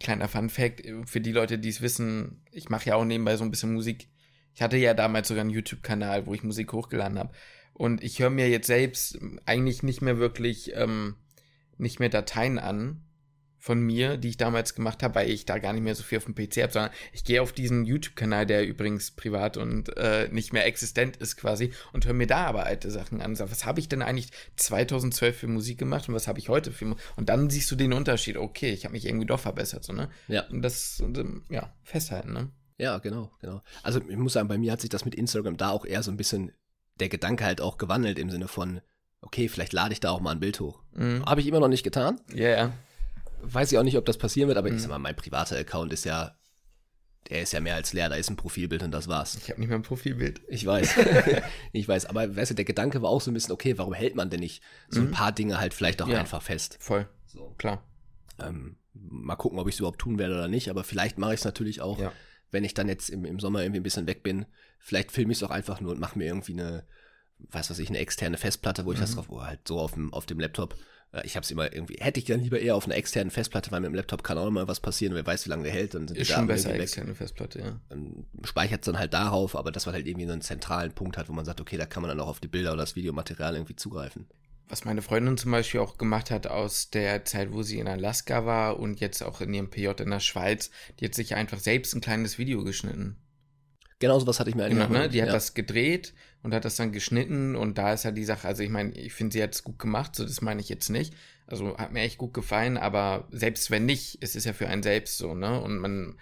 [0.00, 3.44] kleiner Fun Fact, für die Leute, die es wissen, ich mache ja auch nebenbei so
[3.44, 4.08] ein bisschen Musik.
[4.54, 7.32] Ich hatte ja damals sogar einen YouTube-Kanal, wo ich Musik hochgeladen habe.
[7.72, 11.16] Und ich höre mir jetzt selbst eigentlich nicht mehr wirklich, ähm,
[11.78, 13.02] nicht mehr Dateien an
[13.62, 16.18] von mir, die ich damals gemacht habe, weil ich da gar nicht mehr so viel
[16.18, 20.28] auf dem PC habe, sondern ich gehe auf diesen YouTube-Kanal, der übrigens privat und äh,
[20.32, 23.36] nicht mehr existent ist quasi, und höre mir da aber alte Sachen an.
[23.36, 26.72] Sag, was habe ich denn eigentlich 2012 für Musik gemacht und was habe ich heute
[26.72, 27.04] für Musik?
[27.14, 28.36] Und dann siehst du den Unterschied.
[28.36, 30.10] Okay, ich habe mich irgendwie doch verbessert, so, ne?
[30.26, 30.42] Ja.
[30.48, 32.50] Und das, ähm, ja, festhalten, ne?
[32.78, 33.62] Ja, genau, genau.
[33.84, 36.10] Also ich muss sagen, bei mir hat sich das mit Instagram da auch eher so
[36.10, 36.50] ein bisschen
[36.98, 38.80] der Gedanke halt auch gewandelt im Sinne von,
[39.20, 40.82] okay, vielleicht lade ich da auch mal ein Bild hoch.
[40.94, 41.24] Mhm.
[41.24, 42.20] Habe ich immer noch nicht getan.
[42.34, 42.72] Ja, yeah.
[43.42, 44.76] Weiß ich auch nicht, ob das passieren wird, aber Mhm.
[44.76, 46.36] ich sag mal, mein privater Account ist ja,
[47.30, 49.36] der ist ja mehr als leer, da ist ein Profilbild und das war's.
[49.36, 50.40] Ich habe nicht mehr ein Profilbild.
[50.48, 50.94] Ich weiß.
[51.72, 52.06] ich weiß.
[52.06, 54.40] Aber weißt du, der Gedanke war auch so ein bisschen, okay, warum hält man denn
[54.40, 55.10] nicht so ein Mhm.
[55.12, 56.18] paar Dinge halt vielleicht auch Ja.
[56.18, 56.76] einfach fest?
[56.80, 57.54] Voll, So.
[57.58, 57.84] klar.
[58.38, 61.40] Ähm, mal gucken, ob ich es überhaupt tun werde oder nicht, aber vielleicht mache ich
[61.40, 62.12] es natürlich auch, Ja.
[62.50, 64.46] wenn ich dann jetzt im, im Sommer irgendwie ein bisschen weg bin.
[64.78, 66.84] Vielleicht filme ich es auch einfach nur und mache mir irgendwie eine,
[67.38, 69.14] was weiß ich, eine externe Festplatte, wo ich das Mhm.
[69.16, 70.76] drauf, oh, halt so auf dem, auf dem Laptop.
[71.12, 73.70] Äh, Ich habe es immer irgendwie, hätte ich dann lieber eher auf einer externen Festplatte,
[73.70, 75.94] weil mit dem Laptop kann auch mal was passieren, wer weiß, wie lange der hält.
[75.94, 77.80] Dann sind Ist die schon besser externe Festplatte, ja.
[77.88, 81.16] Dann speichert es dann halt darauf, aber dass man halt irgendwie so einen zentralen Punkt
[81.16, 82.96] hat, wo man sagt, okay, da kann man dann auch auf die Bilder oder das
[82.96, 84.26] Videomaterial irgendwie zugreifen.
[84.68, 88.46] Was meine Freundin zum Beispiel auch gemacht hat aus der Zeit, wo sie in Alaska
[88.46, 91.94] war und jetzt auch in ihrem PJ in der Schweiz, die hat sich einfach selbst
[91.94, 93.18] ein kleines Video geschnitten.
[93.98, 95.08] Genau so was hatte ich mir Genau, eigentlich ne?
[95.10, 95.34] Die hat ja.
[95.34, 98.70] das gedreht und hat das dann geschnitten und da ist ja die Sache, also ich
[98.70, 101.14] meine, ich finde, sie hat es gut gemacht, so das meine ich jetzt nicht.
[101.46, 104.82] Also hat mir echt gut gefallen, aber selbst wenn nicht, es ist ja für einen
[104.82, 105.60] selbst so, ne?
[105.60, 106.16] Und man,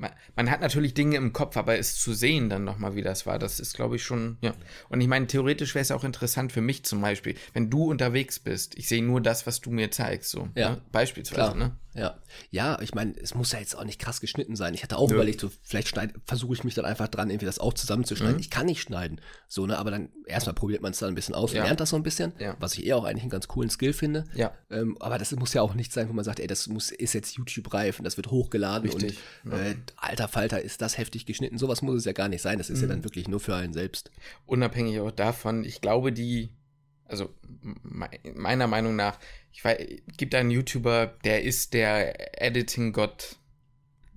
[0.00, 3.26] man, man hat natürlich Dinge im Kopf, aber es zu sehen dann nochmal, wie das
[3.26, 4.54] war, das ist, glaube ich, schon, ja.
[4.88, 8.38] Und ich meine, theoretisch wäre es auch interessant für mich zum Beispiel, wenn du unterwegs
[8.38, 10.48] bist, ich sehe nur das, was du mir zeigst, so.
[10.54, 10.70] Ja.
[10.70, 10.82] Ne?
[10.92, 11.54] Beispielsweise, Klar.
[11.54, 11.76] ne?
[11.92, 12.20] Ja,
[12.52, 14.74] ja, ich meine, es muss ja jetzt auch nicht krass geschnitten sein.
[14.74, 15.16] Ich hatte auch Nö.
[15.16, 18.36] überlegt, so, vielleicht schneid- versuche ich mich dann einfach dran, irgendwie das auch zusammenzuschneiden.
[18.36, 18.40] Mhm.
[18.40, 21.34] Ich kann nicht schneiden, so, ne, aber dann erstmal probiert man es dann ein bisschen
[21.34, 21.64] aus und Ja.
[21.64, 22.56] lernt das so ein bisschen, Ja.
[22.60, 24.24] was ich eher auch eigentlich einen ganz coolen Skill finde.
[24.34, 24.52] Ja.
[24.70, 27.12] Ähm, aber das muss ja auch nicht sein, wo man sagt, ey, das muss, ist
[27.12, 29.58] jetzt YouTube-reif und das wird hochgeladen Richtig, und ja.
[29.58, 31.58] äh, alter Falter, ist das heftig geschnitten.
[31.58, 32.58] Sowas muss es ja gar nicht sein.
[32.58, 32.90] Das ist ja Mhm.
[32.90, 34.10] dann wirklich nur für einen selbst.
[34.46, 36.50] unabhängig auch davon, ich glaube, die,
[37.04, 37.34] also
[37.82, 39.18] me- meiner Meinung nach,
[39.52, 39.78] ich weiß,
[40.16, 43.36] gibt einen YouTuber, der ist der Editing-Gott.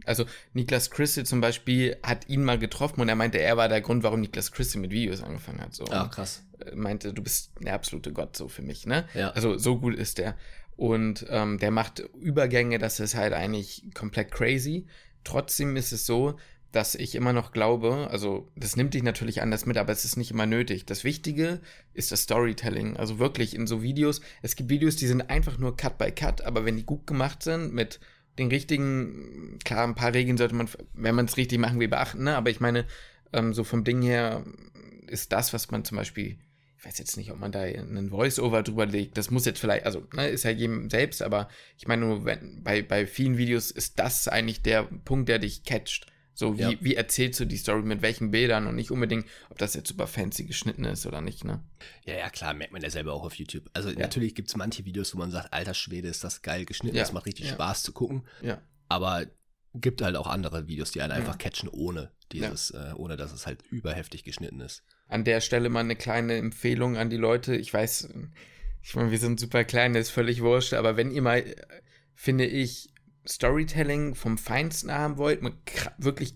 [0.05, 3.79] Also Niklas Christel zum Beispiel hat ihn mal getroffen und er meinte, er war der
[3.81, 5.73] Grund, warum Niklas Christel mit Videos angefangen hat.
[5.73, 5.85] So.
[5.85, 6.43] Ah, krass.
[6.59, 9.07] Er meinte, du bist der absolute Gott so für mich, ne?
[9.13, 9.29] Ja.
[9.31, 10.35] Also so gut ist der.
[10.75, 14.87] Und ähm, der macht Übergänge, das ist halt eigentlich komplett crazy.
[15.23, 16.37] Trotzdem ist es so,
[16.73, 20.17] dass ich immer noch glaube, also das nimmt dich natürlich anders mit, aber es ist
[20.17, 20.85] nicht immer nötig.
[20.85, 21.61] Das Wichtige
[21.93, 22.97] ist das Storytelling.
[22.97, 26.41] Also wirklich in so Videos, es gibt Videos, die sind einfach nur Cut by Cut,
[26.41, 27.99] aber wenn die gut gemacht sind, mit
[28.39, 32.23] den richtigen, klar, ein paar Regeln sollte man, wenn man es richtig machen will, beachten,
[32.23, 32.35] ne?
[32.35, 32.85] Aber ich meine,
[33.31, 34.43] ähm, so vom Ding her
[35.05, 36.39] ist das, was man zum Beispiel,
[36.83, 39.85] ich weiß jetzt nicht, ob man da einen Voice-Over drüber legt, das muss jetzt vielleicht,
[39.85, 43.71] also, ne, ist ja jedem selbst, aber ich meine nur, wenn, bei, bei vielen Videos
[43.71, 46.07] ist das eigentlich der Punkt, der dich catcht.
[46.33, 46.73] So, wie, Ja.
[46.81, 50.07] wie erzählst du die Story, mit welchen Bildern und nicht unbedingt, ob das jetzt super
[50.07, 51.63] fancy geschnitten ist oder nicht, ne?
[52.05, 53.69] Ja, ja, klar, merkt man ja selber auch auf YouTube.
[53.73, 56.97] Also natürlich gibt es manche Videos, wo man sagt, alter Schwede, ist das geil geschnitten,
[56.97, 57.03] Ja.
[57.03, 57.53] das macht richtig Ja.
[57.53, 58.27] Spaß zu gucken.
[58.41, 58.61] Ja.
[58.89, 59.25] Aber
[59.75, 61.17] gibt halt auch andere Videos, die einen Ja.
[61.17, 64.83] einfach catchen, ohne dieses, äh, ohne dass es halt überheftig geschnitten ist.
[65.13, 67.55] An der Stelle mal eine kleine Empfehlung an die Leute.
[67.55, 68.09] Ich weiß,
[68.81, 71.55] ich meine, wir sind super klein, das ist völlig wurscht, aber wenn ihr mal, äh,
[72.15, 72.89] finde ich,
[73.27, 75.53] Storytelling vom Feinsten haben wollt, mit
[75.99, 76.35] wirklich,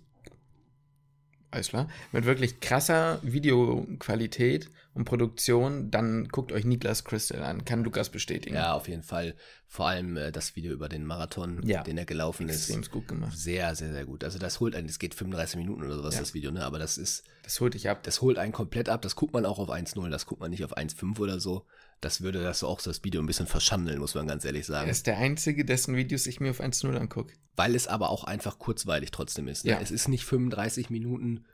[1.52, 7.84] alles klar, mit wirklich krasser Videoqualität und Produktion, dann guckt euch Niklas Crystal an, kann
[7.84, 8.56] Lukas bestätigen.
[8.56, 9.36] Ja, auf jeden Fall.
[9.68, 11.84] Vor allem äh, das Video über den Marathon, Ja.
[11.84, 12.92] den er gelaufen Extrem ist.
[12.92, 13.38] gut gemacht.
[13.38, 14.24] Sehr, sehr, sehr gut.
[14.24, 16.22] Also das holt einen, es geht 35 Minuten oder sowas, Ja.
[16.22, 16.64] das Video, ne?
[16.66, 18.02] Aber das ist, Das holt dich ab.
[18.04, 19.02] das holt einen komplett ab.
[19.02, 21.66] Das guckt man auch auf 1.0, das guckt man nicht auf 1.5 oder so.
[22.02, 24.88] Das würde das auch so das Video ein bisschen verschandeln, muss man ganz ehrlich sagen.
[24.88, 27.34] Er ist der Einzige, dessen Videos ich mir auf 1.0 angucke.
[27.56, 29.66] weil es aber auch einfach kurzweilig trotzdem ist.
[29.66, 29.72] Ne?
[29.72, 29.80] Ja.
[29.82, 31.46] Es ist nicht 35 Minuten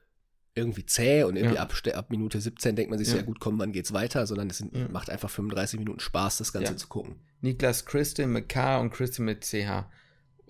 [0.53, 1.61] irgendwie zäh und irgendwie Ja.
[1.61, 3.21] ab, ab Minute 17 denkt man sich so, Ja.
[3.21, 4.87] ja gut, komm, wann geht's weiter, sondern es sind, Ja.
[4.89, 6.77] macht einfach 35 Minuten Spaß, das Ganze Ja.
[6.77, 7.15] zu gucken.
[7.41, 9.89] Niklas Christel mit K und Christel mit CH.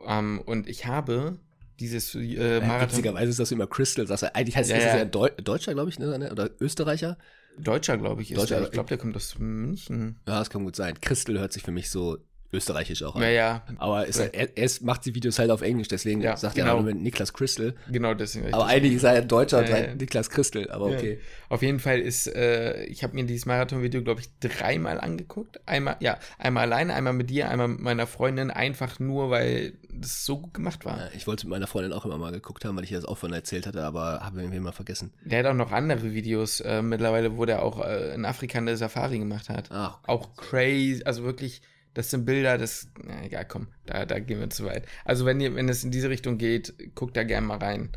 [0.06, 1.38] Ähm, und ich habe
[1.80, 2.90] dieses äh, Marathon.
[2.90, 4.98] witzigerweise ist das immer Crystal, sagst du, eigentlich heißt Ja, ist es ja.
[5.00, 6.32] ja Deutscher, glaube ich, ne?
[6.32, 7.18] oder Österreicher.
[7.58, 8.66] Deutscher, glaube ich, ist Deutscher, der.
[8.66, 10.20] Ich glaube, der kommt aus München.
[10.28, 11.00] Ja, das kann gut sein.
[11.00, 12.18] Crystal hört sich für mich so
[12.54, 13.22] österreichisch auch an.
[13.24, 16.38] Ja, ja, Aber ist, er, er ist, macht die Videos halt auf Englisch, deswegen Ja,
[16.38, 16.68] sagt genau.
[16.68, 17.74] er auch Niklas Crystal.
[17.92, 18.54] genau deswegen.
[18.54, 19.96] Aber eigentlich ist er ein Deutscher und Ja, ja.
[19.96, 21.20] Niklas Crystal, aber okay.
[21.50, 25.60] Auf jeden Fall ist, äh, ich habe mir dieses Marathon-Video, glaube ich, dreimal angeguckt.
[25.68, 30.26] Einmal, ja, einmal alleine, einmal mit dir, einmal mit meiner Freundin, einfach nur, weil das
[30.26, 31.10] so gut gemacht war.
[31.16, 33.18] Ich wollte mit meiner Freundin auch immer mal geguckt haben, weil ich ihr das auch
[33.18, 35.12] von erzählt hatte, aber habe irgendwie mal vergessen.
[35.26, 38.76] Der hat auch noch andere Videos äh, mittlerweile, wo der auch äh, in Afrika eine
[38.76, 39.70] Safari gemacht hat.
[39.72, 41.62] Ach, Auch crazy, also wirklich,
[41.94, 44.86] das sind Bilder, das, na egal, komm, da, da gehen wir zu weit.
[45.06, 47.92] Also wenn ihr, wenn es in diese Richtung geht, guckt da gerne mal rein.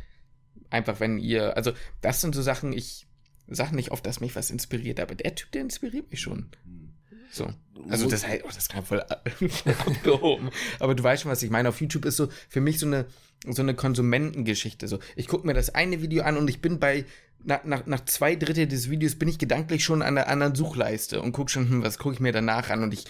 [0.70, 3.06] Einfach wenn ihr, also das sind so Sachen, ich
[3.48, 6.50] sage nicht oft, dass mich was inspiriert, aber der Typ, der inspiriert mich schon.
[7.30, 7.52] So.
[7.88, 10.50] Also das heißt, oh, das kann voll abgehoben.
[10.78, 11.68] Aber du weißt schon, was ich meine.
[11.68, 13.06] Auf YouTube ist so für mich so eine,
[13.46, 14.88] so eine Konsumentengeschichte.
[14.88, 17.04] So, ich gucke mir das eine Video an und ich bin bei,
[17.44, 21.20] nach, nach, nach zwei Drittel des Videos bin ich gedanklich schon an der anderen Suchleiste
[21.20, 23.04] und gucke schon, hm, was gucke ich mir danach an und ich,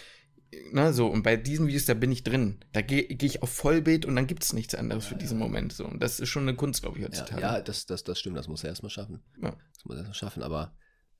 [0.72, 2.58] ne, so, und bei diesen Videos, da bin ich drin.
[2.72, 5.38] Da gehe geh ich auf Vollbild und dann gibt es nichts anderes ja, für diesen
[5.38, 5.44] ja.
[5.44, 5.72] Moment.
[5.72, 5.86] So.
[5.86, 7.40] Und das ist schon eine Kunst, glaube ich, heutzutage.
[7.40, 9.22] Ja, ja, das, das, das stimmt, das muss er erstmal schaffen.
[9.40, 9.50] Ja.
[9.74, 10.72] Das muss er erstmal schaffen, aber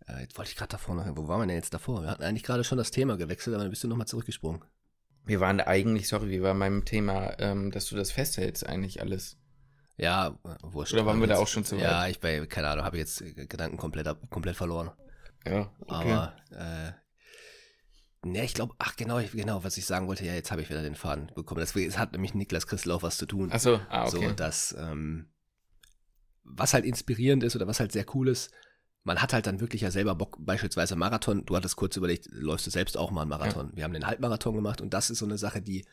[0.06, 2.02] äh, jetzt wollte ich gerade davor noch, wo waren wir denn jetzt davor?
[2.02, 4.62] Wir hatten eigentlich gerade schon das Thema gewechselt, aber dann bist du nochmal zurückgesprungen.
[5.24, 9.36] Wir waren eigentlich, sorry, wie war meinem Thema, ähm, dass du das festhältst, eigentlich alles.
[9.96, 10.92] Ja, wurscht.
[10.92, 11.82] Oder waren wir da auch schon zu weit?
[11.82, 14.90] Ja, ich bei, keine Ahnung, habe jetzt Gedanken komplett, komplett verloren.
[15.46, 16.12] Ja, okay.
[16.12, 16.92] Aber, äh,
[18.26, 20.82] Ne, ich glaube, ach genau, genau, was ich sagen wollte, ja, jetzt habe ich wieder
[20.82, 21.60] den Faden bekommen.
[21.60, 23.50] Das, es hat nämlich Niklas Christel auch was zu tun.
[23.52, 24.28] Ach so, ah, okay.
[24.28, 25.26] So, dass, ähm,
[26.42, 28.50] was halt inspirierend ist oder was halt sehr cool ist,
[29.04, 32.66] man hat halt dann wirklich ja selber Bock, beispielsweise Marathon, du hattest kurz überlegt, läufst
[32.66, 33.68] du selbst auch mal einen Marathon.
[33.70, 33.76] Ja.
[33.76, 35.84] Wir haben den Halbmarathon gemacht und das ist so eine Sache, die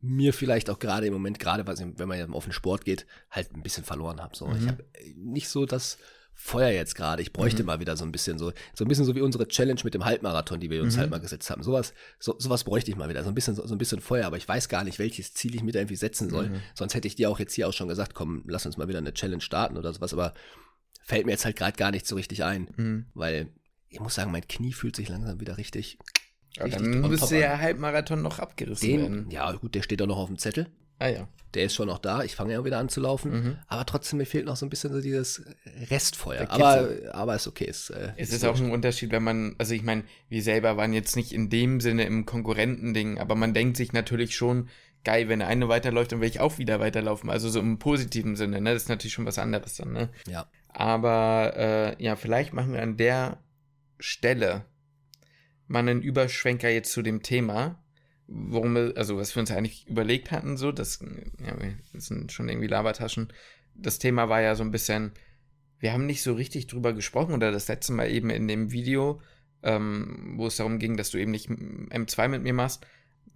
[0.00, 3.54] mir vielleicht auch gerade im Moment, gerade wenn man ja auf den Sport geht, halt
[3.54, 4.36] ein bisschen verloren habe.
[4.36, 4.46] So.
[4.46, 4.56] Mhm.
[4.56, 4.84] Ich habe
[5.16, 5.98] nicht so das
[6.40, 7.20] Feuer jetzt gerade.
[7.20, 7.66] Ich bräuchte mhm.
[7.66, 10.04] mal wieder so ein bisschen so, so ein bisschen so wie unsere Challenge mit dem
[10.04, 11.00] Halbmarathon, die wir uns mhm.
[11.00, 11.64] halt mal gesetzt haben.
[11.64, 13.24] Sowas, so, sowas bräuchte ich mal wieder.
[13.24, 15.56] So ein bisschen, so, so, ein bisschen Feuer, aber ich weiß gar nicht, welches Ziel
[15.56, 16.50] ich mir da irgendwie setzen soll.
[16.50, 16.60] Mhm.
[16.74, 18.98] Sonst hätte ich dir auch jetzt hier auch schon gesagt, komm, lass uns mal wieder
[18.98, 20.32] eine Challenge starten oder sowas, aber
[21.02, 22.68] fällt mir jetzt halt gerade gar nicht so richtig ein.
[22.76, 23.06] Mhm.
[23.14, 23.48] Weil
[23.88, 25.98] ich muss sagen, mein Knie fühlt sich langsam wieder richtig.
[26.56, 29.30] Ja, dann müsste der Halbmarathon noch abgerissen Den, werden.
[29.30, 30.68] Ja, gut, der steht auch noch auf dem Zettel.
[30.98, 31.28] Ah ja.
[31.54, 32.22] Der ist schon noch da.
[32.24, 33.32] Ich fange ja wieder an zu laufen.
[33.32, 33.56] Mhm.
[33.68, 35.42] Aber trotzdem, mir fehlt noch so ein bisschen so dieses
[35.90, 36.50] Restfeuer.
[36.50, 37.64] Aber, aber ist okay.
[37.64, 40.76] Ist, äh, es ist, ist auch ein Unterschied, wenn man, also ich meine, wir selber
[40.76, 44.68] waren jetzt nicht in dem Sinne im Konkurrentending, aber man denkt sich natürlich schon,
[45.04, 47.30] geil, wenn der eine weiterläuft, dann will ich auch wieder weiterlaufen.
[47.30, 48.74] Also so im positiven Sinne, ne?
[48.74, 50.10] Das ist natürlich schon was anderes dann, ne?
[50.26, 50.50] Ja.
[50.68, 53.38] Aber äh, ja, vielleicht machen wir an der
[53.98, 54.66] Stelle
[55.66, 57.82] mal einen Überschwenker jetzt zu dem Thema
[58.28, 61.00] worum wir, also was wir uns eigentlich überlegt hatten, so, das,
[61.44, 61.56] ja,
[61.92, 63.32] das sind schon irgendwie Labertaschen.
[63.74, 65.12] Das Thema war ja so ein bisschen,
[65.78, 69.22] wir haben nicht so richtig drüber gesprochen oder das letzte Mal eben in dem Video,
[69.62, 72.86] ähm, wo es darum ging, dass du eben nicht M2 mit mir machst,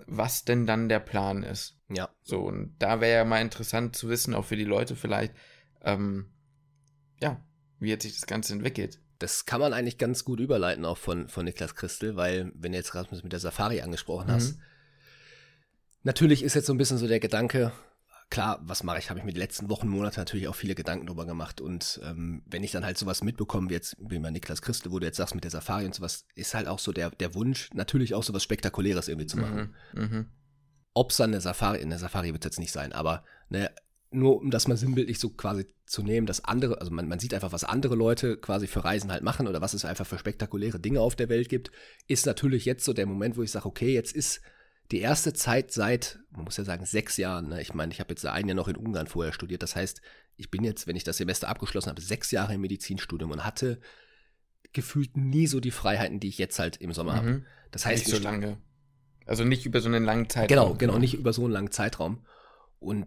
[0.07, 1.79] was denn dann der Plan ist.
[1.89, 2.11] Ja.
[2.23, 5.35] So, und da wäre ja mal interessant zu wissen, auch für die Leute vielleicht,
[5.83, 6.27] ähm,
[7.21, 7.43] ja,
[7.79, 9.01] wie hat sich das Ganze entwickelt.
[9.19, 12.79] Das kann man eigentlich ganz gut überleiten, auch von, von Niklas Christel, weil, wenn du
[12.79, 14.63] jetzt gerade mit der Safari angesprochen hast, mhm.
[16.03, 17.73] Natürlich ist jetzt so ein bisschen so der Gedanke,
[18.33, 19.11] klar, was mache ich?
[19.11, 21.61] Habe ich mir die letzten Wochen, Monate natürlich auch viele Gedanken drüber gemacht.
[21.61, 24.99] Und ähm, wenn ich dann halt sowas mitbekomme, wie jetzt wie bei Niklas Christel, wo
[24.99, 27.69] du jetzt sagst mit der Safari und sowas, ist halt auch so der, der Wunsch,
[27.75, 29.75] natürlich auch sowas Spektakuläres irgendwie zu machen.
[29.93, 30.25] Mhm, mh.
[30.95, 33.71] Ob es dann eine Safari, in der Safari wird es jetzt nicht sein, aber ne,
[34.11, 37.35] nur um das mal sinnbildlich so quasi zu nehmen, dass andere, also man, man sieht
[37.35, 40.81] einfach, was andere Leute quasi für Reisen halt machen oder was es einfach für spektakuläre
[40.81, 41.71] Dinge auf der Welt gibt,
[42.09, 44.41] ist natürlich jetzt so der Moment, wo ich sage, okay, jetzt ist
[44.91, 47.49] die erste Zeit seit, man muss ja sagen, sechs Jahren.
[47.49, 47.63] Ne?
[47.63, 49.63] Ich meine, ich habe jetzt ein Jahr noch in Ungarn vorher studiert.
[49.63, 50.03] Das heißt,
[50.37, 53.81] ich bin jetzt, wenn ich das Semester abgeschlossen habe, sechs Jahre im Medizinstudium und hatte
[54.73, 57.17] gefühlt nie so die Freiheiten, die ich jetzt halt im Sommer mhm.
[57.17, 57.45] habe.
[57.71, 58.59] Das heißt, nicht so lange.
[59.27, 60.49] Also nicht über so einen langen Zeitraum.
[60.49, 62.27] Genau, genau, nicht über so einen langen Zeitraum.
[62.79, 63.07] Und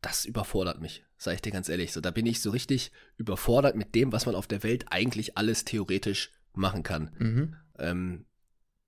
[0.00, 1.92] das überfordert mich, sage ich dir ganz ehrlich.
[1.92, 5.36] So, da bin ich so richtig überfordert mit dem, was man auf der Welt eigentlich
[5.36, 7.10] alles theoretisch machen kann.
[7.18, 7.56] Mhm.
[7.78, 8.25] Ähm,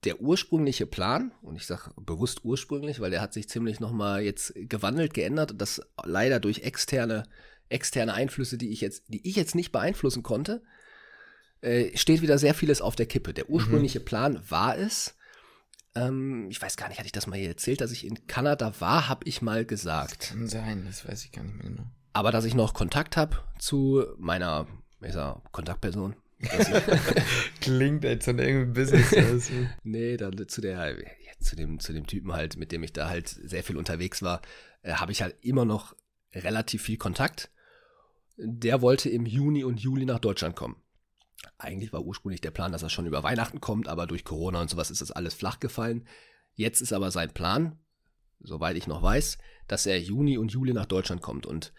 [0.05, 4.53] der ursprüngliche Plan, und ich sage bewusst ursprünglich, weil der hat sich ziemlich nochmal jetzt
[4.55, 7.25] gewandelt, geändert, das leider durch externe,
[7.69, 10.63] externe Einflüsse, die ich jetzt, die ich jetzt nicht beeinflussen konnte,
[11.61, 13.35] äh, steht wieder sehr vieles auf der Kippe.
[13.35, 14.05] Der ursprüngliche mhm.
[14.05, 15.17] Plan war es,
[15.97, 18.81] ähm, ich weiß gar nicht, hatte ich das mal hier erzählt, dass ich in Kanada
[18.81, 20.29] war, habe ich mal gesagt.
[20.29, 21.87] Kann sein, das weiß ich gar nicht mehr genau.
[22.13, 24.67] Aber dass ich noch Kontakt habe zu meiner,
[25.01, 26.15] wie sag, Kontaktperson,
[27.61, 29.51] Klingt als an irgendeinem Business.
[29.83, 33.09] nee, dann zu der, ja, zu dem, zu dem Typen halt, mit dem ich da
[33.09, 34.43] halt sehr viel unterwegs war,
[34.83, 35.97] äh, habe ich halt immer noch
[36.33, 37.51] relativ viel Kontakt.
[38.37, 40.77] Der wollte im Juni und Juli nach Deutschland kommen.
[41.57, 44.71] Eigentlich war ursprünglich der Plan, dass er schon über Weihnachten kommt, aber durch Corona und
[44.71, 46.07] sowas ist das alles flach gefallen.
[46.55, 47.79] Jetzt ist aber sein Plan,
[48.41, 51.47] soweit ich noch weiß, dass er Juni und Juli nach Deutschland kommt.
[51.47, 51.73] Und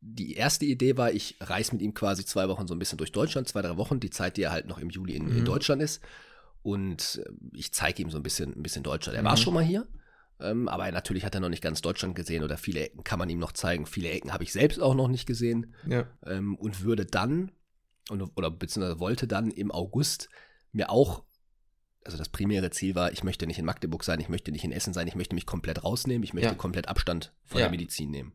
[0.00, 3.12] die erste Idee war, ich reise mit ihm quasi zwei Wochen so ein bisschen durch
[3.12, 5.38] Deutschland, zwei, drei Wochen, die Zeit, die er halt noch im Juli in, mhm.
[5.38, 6.02] in Deutschland ist.
[6.62, 9.16] Und äh, ich zeige ihm so ein bisschen, ein bisschen Deutschland.
[9.16, 9.26] Er mhm.
[9.26, 9.86] war schon mal hier,
[10.40, 13.28] ähm, aber natürlich hat er noch nicht ganz Deutschland gesehen oder viele Ecken kann man
[13.28, 13.86] ihm noch zeigen.
[13.86, 15.74] Viele Ecken habe ich selbst auch noch nicht gesehen.
[15.86, 16.06] Ja.
[16.24, 17.50] Ähm, und würde dann,
[18.08, 20.28] und, oder beziehungsweise wollte dann im August
[20.72, 21.24] mir auch
[22.04, 24.72] also das primäre Ziel war, ich möchte nicht in Magdeburg sein, ich möchte nicht in
[24.72, 26.54] Essen sein, ich möchte mich komplett rausnehmen, ich möchte Ja.
[26.54, 27.66] komplett Abstand von Ja.
[27.66, 28.32] der Medizin nehmen,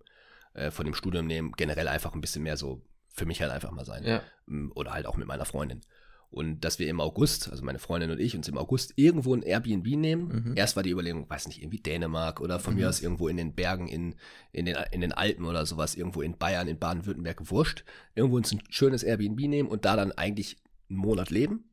[0.53, 2.81] äh, von dem Studium nehmen, generell einfach ein bisschen mehr so
[3.15, 4.03] für mich halt einfach mal sein.
[4.03, 4.21] Ja.
[4.47, 5.81] Ähm, Oder halt auch mit meiner Freundin.
[6.29, 9.43] Und dass wir im August, also meine Freundin und ich, uns im August irgendwo ein
[9.43, 10.45] Airbnb nehmen.
[10.47, 10.53] Mhm.
[10.57, 12.89] Erst war die Überlegung, weiß nicht, irgendwie Dänemark oder von mir Mhm.
[12.89, 14.15] aus irgendwo in den Bergen, in,
[14.51, 17.83] in, den, in den Alpen oder sowas, irgendwo in Bayern, in Baden-Württemberg, wurscht.
[18.15, 20.57] Irgendwo uns ein schönes Airbnb nehmen und da dann eigentlich
[20.89, 21.65] einen Monat leben,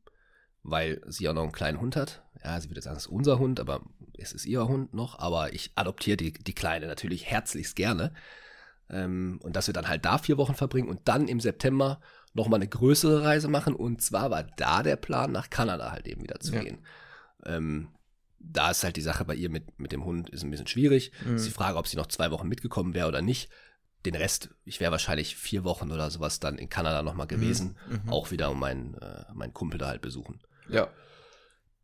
[0.61, 2.23] weil sie auch noch einen kleinen Hund hat.
[2.43, 3.81] Ja, sie würde sagen, es ist unser Hund, aber
[4.15, 5.17] es ist ihr Hund noch.
[5.17, 8.13] Aber ich adoptiere die, die Kleine natürlich herzlichst gerne.
[8.91, 11.99] Ähm, und dass wir dann halt da vier Wochen verbringen und dann im September
[12.33, 13.73] nochmal eine größere Reise machen.
[13.73, 16.61] Und zwar war da der Plan, nach Kanada halt eben wieder zu Ja.
[16.61, 16.79] gehen.
[17.45, 17.89] Ähm,
[18.39, 21.11] da ist halt die Sache bei ihr mit, mit dem Hund ist ein bisschen schwierig.
[21.25, 21.35] Mhm.
[21.35, 23.49] Ist die Frage, ob sie noch zwei Wochen mitgekommen wäre oder nicht.
[24.05, 27.77] Den Rest, ich wäre wahrscheinlich vier Wochen oder sowas dann in Kanada nochmal gewesen.
[27.87, 28.09] Mhm.
[28.09, 30.41] Auch wieder um meinen, äh, meinen Kumpel da halt besuchen.
[30.69, 30.89] Ja.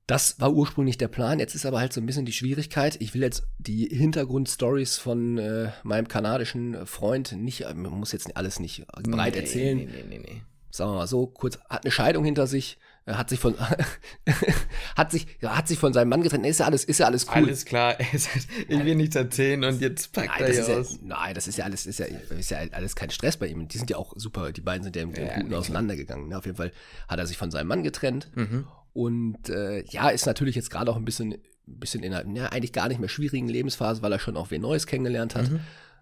[0.07, 1.37] Das war ursprünglich der Plan.
[1.39, 2.95] Jetzt ist aber halt so ein bisschen die Schwierigkeit.
[3.01, 8.35] Ich will jetzt die Hintergrundstories von äh, meinem kanadischen Freund nicht, äh, man muss jetzt
[8.37, 9.77] alles nicht breit Nee, erzählen.
[9.77, 10.41] Nee, nee, nee, nee.
[10.71, 13.55] Sagen wir mal so, kurz, hat eine Scheidung hinter sich, äh, hat sich von,
[14.95, 16.45] hat sich, hat sich von seinem Mann getrennt.
[16.45, 17.43] Ist ja alles, ist ja alles cool.
[17.43, 20.99] Alles klar, ich will nichts erzählen und jetzt packt Nein er das, ist ja, aus.
[21.01, 23.67] nein, das ist ja alles, ist ja, ist ja alles kein Stress bei ihm.
[23.67, 26.29] Die sind ja auch super, die beiden sind ja im, Ja, Guten auseinandergegangen.
[26.29, 26.37] Ne?
[26.37, 26.71] Auf jeden Fall
[27.09, 28.29] hat er sich von seinem Mann getrennt.
[28.35, 28.67] Mhm.
[28.97, 31.39] Und äh, ja, ist natürlich jetzt gerade auch ein bisschen, ein
[31.79, 34.63] bisschen in einer ja, eigentlich gar nicht mehr schwierigen Lebensphase, weil er schon auch wen
[34.63, 35.51] Neues kennengelernt hat.
[35.51, 35.59] Mhm.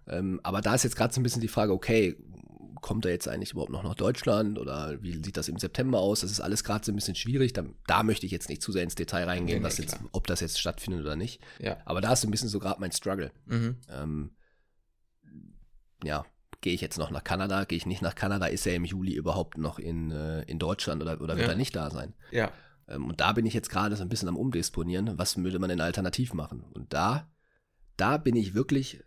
[0.08, 2.16] Ähm, aber da ist jetzt gerade so ein bisschen die Frage, okay,
[2.80, 6.20] kommt er jetzt eigentlich überhaupt noch nach Deutschland oder wie sieht das im September aus?
[6.20, 7.52] Das ist alles gerade so ein bisschen schwierig.
[7.52, 9.98] Da, da möchte ich jetzt nicht zu sehr ins Detail reingehen, Nee, nee, was jetzt,
[10.12, 11.42] ob das jetzt stattfindet oder nicht.
[11.58, 11.76] Ja.
[11.84, 13.30] Aber da ist so ein bisschen so gerade mein Struggle.
[13.44, 13.76] Mhm.
[13.90, 14.30] Ähm,
[16.02, 16.24] ja,
[16.62, 19.12] gehe ich jetzt noch nach Kanada, gehe ich nicht nach Kanada, ist er im Juli
[19.12, 21.52] überhaupt noch in, äh, in Deutschland oder, oder wird Ja.
[21.52, 22.14] er nicht da sein?
[22.30, 22.50] Ja.
[22.88, 25.18] Ähm, und da bin ich jetzt gerade so ein bisschen am Umdisponieren.
[25.18, 26.62] Was würde man denn alternativ machen?
[26.74, 27.30] Und da,
[27.96, 29.02] da bin ich wirklich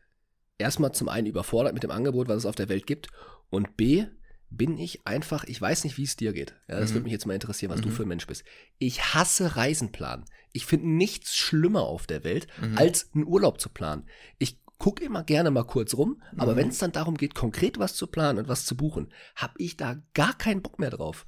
[0.57, 3.07] erstmal zum einen überfordert mit dem Angebot, was es auf der Welt gibt.
[3.49, 4.05] Und B,
[4.51, 6.55] bin ich einfach, ich weiß nicht, wie es dir geht.
[6.67, 6.95] Ja, das Mhm.
[6.95, 7.93] würde mich jetzt mal interessieren, was du Mhm.
[7.93, 8.43] für ein Mensch bist.
[8.79, 10.25] Ich hasse Reisenplan.
[10.53, 12.75] Ich finde nichts schlimmer auf der Welt, Mhm.
[12.77, 14.07] als einen Urlaub zu planen.
[14.39, 16.57] Ich gucke immer gerne mal kurz rum, aber Mhm.
[16.57, 19.77] wenn es dann darum geht, konkret was zu planen und was zu buchen, habe ich
[19.77, 21.25] da gar keinen Bock mehr drauf.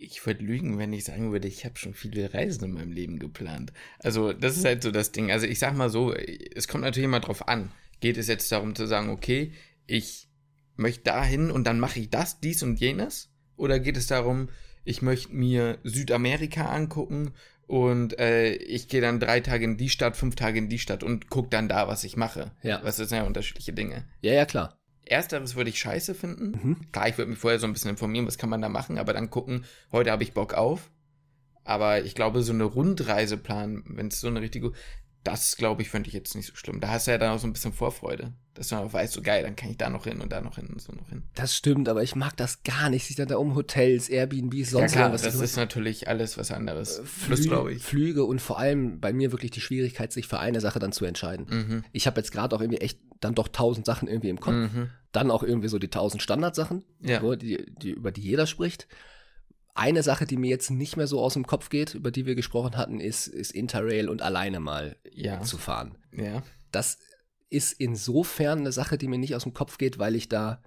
[0.00, 3.18] Ich würde lügen, wenn ich sagen würde, ich habe schon viele Reisen in meinem Leben
[3.18, 3.72] geplant.
[3.98, 5.32] Also, das ist halt so das Ding.
[5.32, 7.72] Also, ich sag mal so, es kommt natürlich immer drauf an.
[8.00, 9.52] Geht es jetzt darum zu sagen, okay,
[9.86, 10.28] ich
[10.76, 13.30] möchte dahin und dann mache ich das, dies und jenes?
[13.56, 14.48] Oder geht es darum,
[14.84, 17.32] ich möchte mir Südamerika angucken
[17.66, 21.02] und äh, ich gehe dann drei Tage in die Stadt, fünf Tage in die Stadt
[21.02, 22.52] und gucke dann da, was ich mache?
[22.62, 22.80] Ja.
[22.82, 24.04] Was sind ja unterschiedliche Dinge.
[24.22, 24.77] Ja, ja, klar.
[25.10, 26.52] Ersteres würde ich scheiße finden.
[26.62, 26.92] Mhm.
[26.92, 29.12] Klar, ich würde mich vorher so ein bisschen informieren, was kann man da machen, aber
[29.12, 30.90] dann gucken, heute habe ich Bock auf.
[31.64, 34.72] Aber ich glaube, so eine Rundreiseplan, wenn es so eine richtige,
[35.22, 36.80] das glaube ich, fände ich jetzt nicht so schlimm.
[36.80, 39.42] Da hast du ja dann auch so ein bisschen Vorfreude, dass auch weißt, so geil,
[39.44, 41.22] dann kann ich da noch hin und da noch hin und so noch hin.
[41.34, 43.06] Das stimmt, aber ich mag das gar nicht.
[43.06, 45.22] Sich dann da um Hotels, Airbnbs, sonst ja, klar, irgendwas.
[45.22, 46.96] das ist natürlich alles was anderes.
[47.24, 47.82] Plus, Flüge, glaube ich.
[47.82, 51.04] Flüge und vor allem bei mir wirklich die Schwierigkeit, sich für eine Sache dann zu
[51.04, 51.46] entscheiden.
[51.48, 51.84] Mhm.
[51.92, 54.54] Ich habe jetzt gerade auch irgendwie echt dann doch tausend Sachen irgendwie im Kopf.
[54.54, 54.90] Mhm.
[55.12, 57.20] Dann auch irgendwie so die tausend Standardsachen, Ja.
[57.20, 58.88] so, die, die, über die jeder spricht.
[59.74, 62.34] Eine Sache, die mir jetzt nicht mehr so aus dem Kopf geht, über die wir
[62.34, 65.40] gesprochen hatten, ist, ist Interrail und alleine mal Ja.
[65.42, 65.96] zu fahren.
[66.12, 66.42] Ja.
[66.72, 66.98] Das
[67.50, 70.62] ist insofern eine Sache, die mir nicht aus dem Kopf geht, weil ich da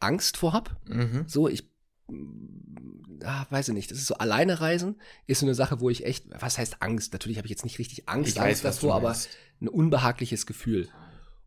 [0.00, 0.76] Angst vor habe.
[0.86, 1.24] Mhm.
[1.26, 1.70] So, ich
[2.08, 5.90] mm, ah, weiß ich nicht, das ist so alleine reisen, ist so eine Sache, wo
[5.90, 7.12] ich echt, was heißt Angst?
[7.12, 9.16] Natürlich habe ich jetzt nicht richtig Angst, Ich Angst weiß, davor, aber
[9.60, 10.88] ein unbehagliches Gefühl.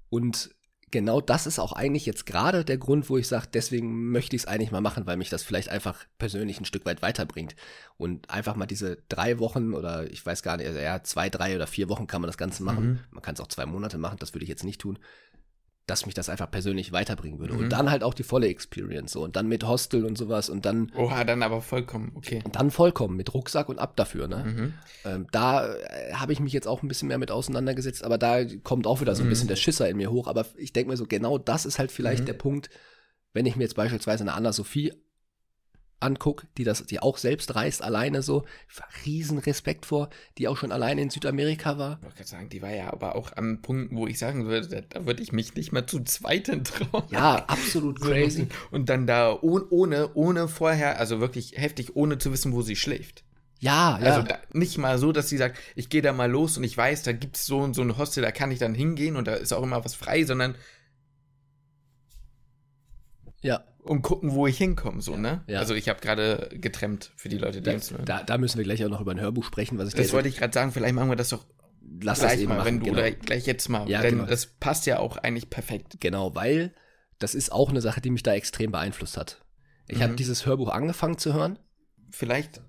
[0.09, 0.53] Und
[0.91, 4.43] genau das ist auch eigentlich jetzt gerade der Grund, wo ich sage, deswegen möchte ich
[4.43, 7.55] es eigentlich mal machen, weil mich das vielleicht einfach persönlich ein Stück weit weiterbringt.
[7.97, 11.67] Und einfach mal diese drei Wochen oder ich weiß gar nicht, ja, zwei, drei oder
[11.67, 12.85] vier Wochen kann man das Ganze machen.
[12.85, 12.99] Mhm.
[13.11, 14.99] Man kann es auch zwei Monate machen, das würde ich jetzt nicht tun.
[15.87, 17.53] Dass mich das einfach persönlich weiterbringen würde.
[17.53, 17.59] Mhm.
[17.61, 19.11] Und dann halt auch die volle Experience.
[19.13, 19.23] So.
[19.23, 22.41] Und dann mit Hostel und sowas und dann Oha, dann aber vollkommen, okay.
[22.45, 24.27] und dann vollkommen mit Rucksack und ab dafür.
[24.27, 24.43] Ne?
[24.45, 24.73] Mhm.
[25.05, 28.45] Ähm, da äh, habe ich mich jetzt auch ein bisschen mehr mit auseinandergesetzt, aber da
[28.63, 29.29] kommt auch wieder so ein Mhm.
[29.31, 30.27] bisschen der Schisser in mir hoch.
[30.27, 32.27] Aber ich denke mir so, genau das ist halt vielleicht Mhm.
[32.27, 32.69] der Punkt,
[33.33, 34.93] wenn ich mir jetzt beispielsweise eine Anna-Sophie
[36.01, 38.45] angucke, die das, die auch selbst reist, alleine so,
[39.05, 41.97] riesen Respekt vor, die auch schon alleine in Südamerika war.
[41.97, 44.83] Ich wollte gerade sagen, die war ja aber auch am Punkt, wo ich sagen würde,
[44.89, 47.03] da, würde ich mich nicht mal zu zweiten trauen.
[47.09, 48.47] Ja, absolut So, crazy.
[48.71, 52.75] Und dann da ohne, ohne, ohne vorher, also wirklich heftig, ohne zu wissen, wo sie
[52.75, 53.23] schläft.
[53.59, 54.15] Ja, ja.
[54.15, 57.03] Also nicht mal so, dass sie sagt, ich gehe da mal los und ich weiß,
[57.03, 59.35] da gibt es so und so ein Hostel, da kann ich dann hingehen und da
[59.35, 60.55] ist auch immer was frei, sondern
[63.41, 63.63] ja.
[63.83, 65.43] Und gucken, wo ich hinkomme, so, ne?
[65.47, 65.59] Ja.
[65.59, 68.05] Also ich habe gerade getrennt für die Leute, die uns hören.
[68.05, 70.29] Da, da müssen wir gleich auch noch über ein Hörbuch sprechen, was ich Das wollte
[70.29, 71.45] ich gerade sagen, vielleicht machen wir das doch
[72.01, 72.99] lass das gleich eben mal, machen, wenn du genau.
[72.99, 73.89] oder gleich jetzt mal.
[73.89, 74.29] Ja, denn genau.
[74.29, 75.97] das passt ja auch eigentlich perfekt.
[75.99, 76.73] Genau, weil
[77.19, 79.43] das ist auch eine Sache, die mich da extrem beeinflusst hat.
[79.87, 80.03] Ich Mhm.
[80.03, 81.59] habe dieses Hörbuch angefangen zu hören.
[82.09, 82.61] Vielleicht.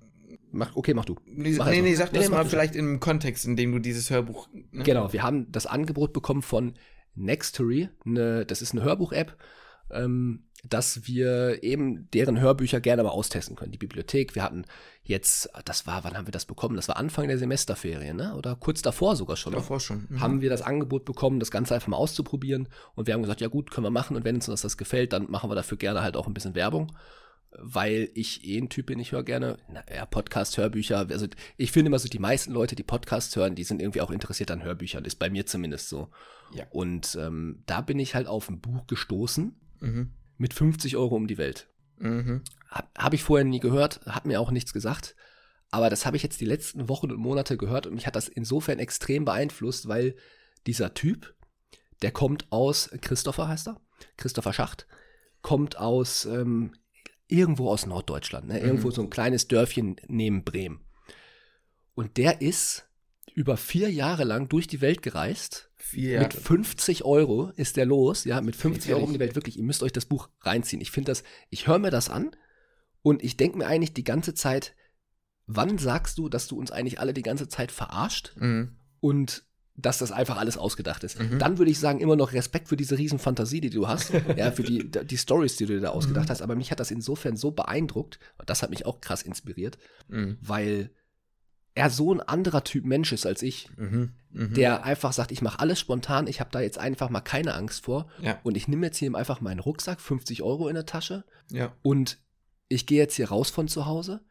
[0.50, 1.16] Mach, okay, mach du.
[1.24, 3.78] Nee, Mach nee, nee, sag Nee, das mach mal vielleicht einem Kontext, in dem du
[3.78, 4.48] dieses Hörbuch.
[4.70, 4.82] Ne?
[4.84, 6.74] Genau, wir haben das Angebot bekommen von
[7.14, 7.88] Nextory.
[8.04, 9.36] Eine, das ist eine Hörbuch-App,
[9.90, 13.72] ähm, dass wir eben deren Hörbücher gerne mal austesten können.
[13.72, 14.64] Die Bibliothek, wir hatten
[15.02, 16.76] jetzt, das war, wann haben wir das bekommen?
[16.76, 18.34] Das war Anfang der Semesterferien, ne?
[18.36, 19.52] Oder kurz davor sogar schon.
[19.52, 20.06] Davor schon.
[20.08, 20.20] Mhm.
[20.20, 22.68] haben wir das Angebot bekommen, das Ganze einfach mal auszuprobieren.
[22.94, 24.16] Und wir haben gesagt, ja gut, können wir machen.
[24.16, 26.92] Und wenn uns das gefällt, dann machen wir dafür gerne halt auch ein bisschen Werbung.
[27.58, 31.06] Weil ich eh ein Typ bin, ich höre gerne na, ja, Podcast, Hörbücher.
[31.10, 34.10] Also ich finde immer so, die meisten Leute, die Podcasts hören, die sind irgendwie auch
[34.10, 35.04] interessiert an Hörbüchern.
[35.04, 36.08] Ist bei mir zumindest so.
[36.54, 36.64] Ja.
[36.70, 40.10] Und ähm, da bin ich halt auf ein Buch gestoßen Mhm.
[40.38, 41.68] Mit 50 Euro um die Welt.
[41.98, 42.42] Mhm.
[42.68, 45.14] Habe hab ich vorher nie gehört, hat mir auch nichts gesagt.
[45.70, 48.28] Aber das habe ich jetzt die letzten Wochen und Monate gehört und mich hat das
[48.28, 50.16] insofern extrem beeinflusst, weil
[50.66, 51.34] dieser Typ,
[52.02, 53.80] der kommt aus, Christopher heißt er,
[54.16, 54.86] Christopher Schacht,
[55.40, 56.72] kommt aus ähm,
[57.26, 58.60] irgendwo aus Norddeutschland, ne?
[58.60, 60.84] irgendwo so ein kleines Dörfchen neben Bremen.
[61.94, 62.88] Und der ist
[63.34, 65.70] über vier Jahre lang durch die Welt gereist.
[65.84, 66.44] Vier Mit Jahre.
[66.44, 68.94] 50 Euro ist der los, ja, mit 50 Ehrlich?
[68.96, 69.34] Euro um die Welt.
[69.34, 70.80] Wirklich, ihr müsst euch das Buch reinziehen.
[70.80, 72.30] Ich finde das, ich höre mir das an
[73.02, 74.74] und ich denke mir eigentlich die ganze Zeit,
[75.46, 78.76] wann sagst du, dass du uns eigentlich alle die ganze Zeit verarscht Mhm.
[79.00, 81.18] und dass das einfach alles ausgedacht ist?
[81.20, 81.38] Mhm.
[81.40, 84.52] Dann würde ich sagen, immer noch Respekt für diese riesen Fantasie, die du hast, ja,
[84.52, 86.30] für die, die Stories, die du dir da ausgedacht Mhm.
[86.30, 86.42] hast.
[86.42, 90.38] Aber mich hat das insofern so beeindruckt, und das hat mich auch krass inspiriert, Mhm.
[90.40, 90.90] weil
[91.74, 94.12] er so ein anderer Typ Mensch ist als ich Mhm.
[94.30, 94.54] Mhm.
[94.54, 97.84] der einfach sagt, ich mache alles spontan, ich habe da jetzt einfach mal keine Angst
[97.84, 98.38] vor Ja.
[98.42, 101.74] und ich nehme jetzt hier einfach meinen Rucksack, 50 Euro in der Tasche Ja.
[101.82, 102.18] und
[102.68, 104.24] ich gehe jetzt hier raus von zu Hause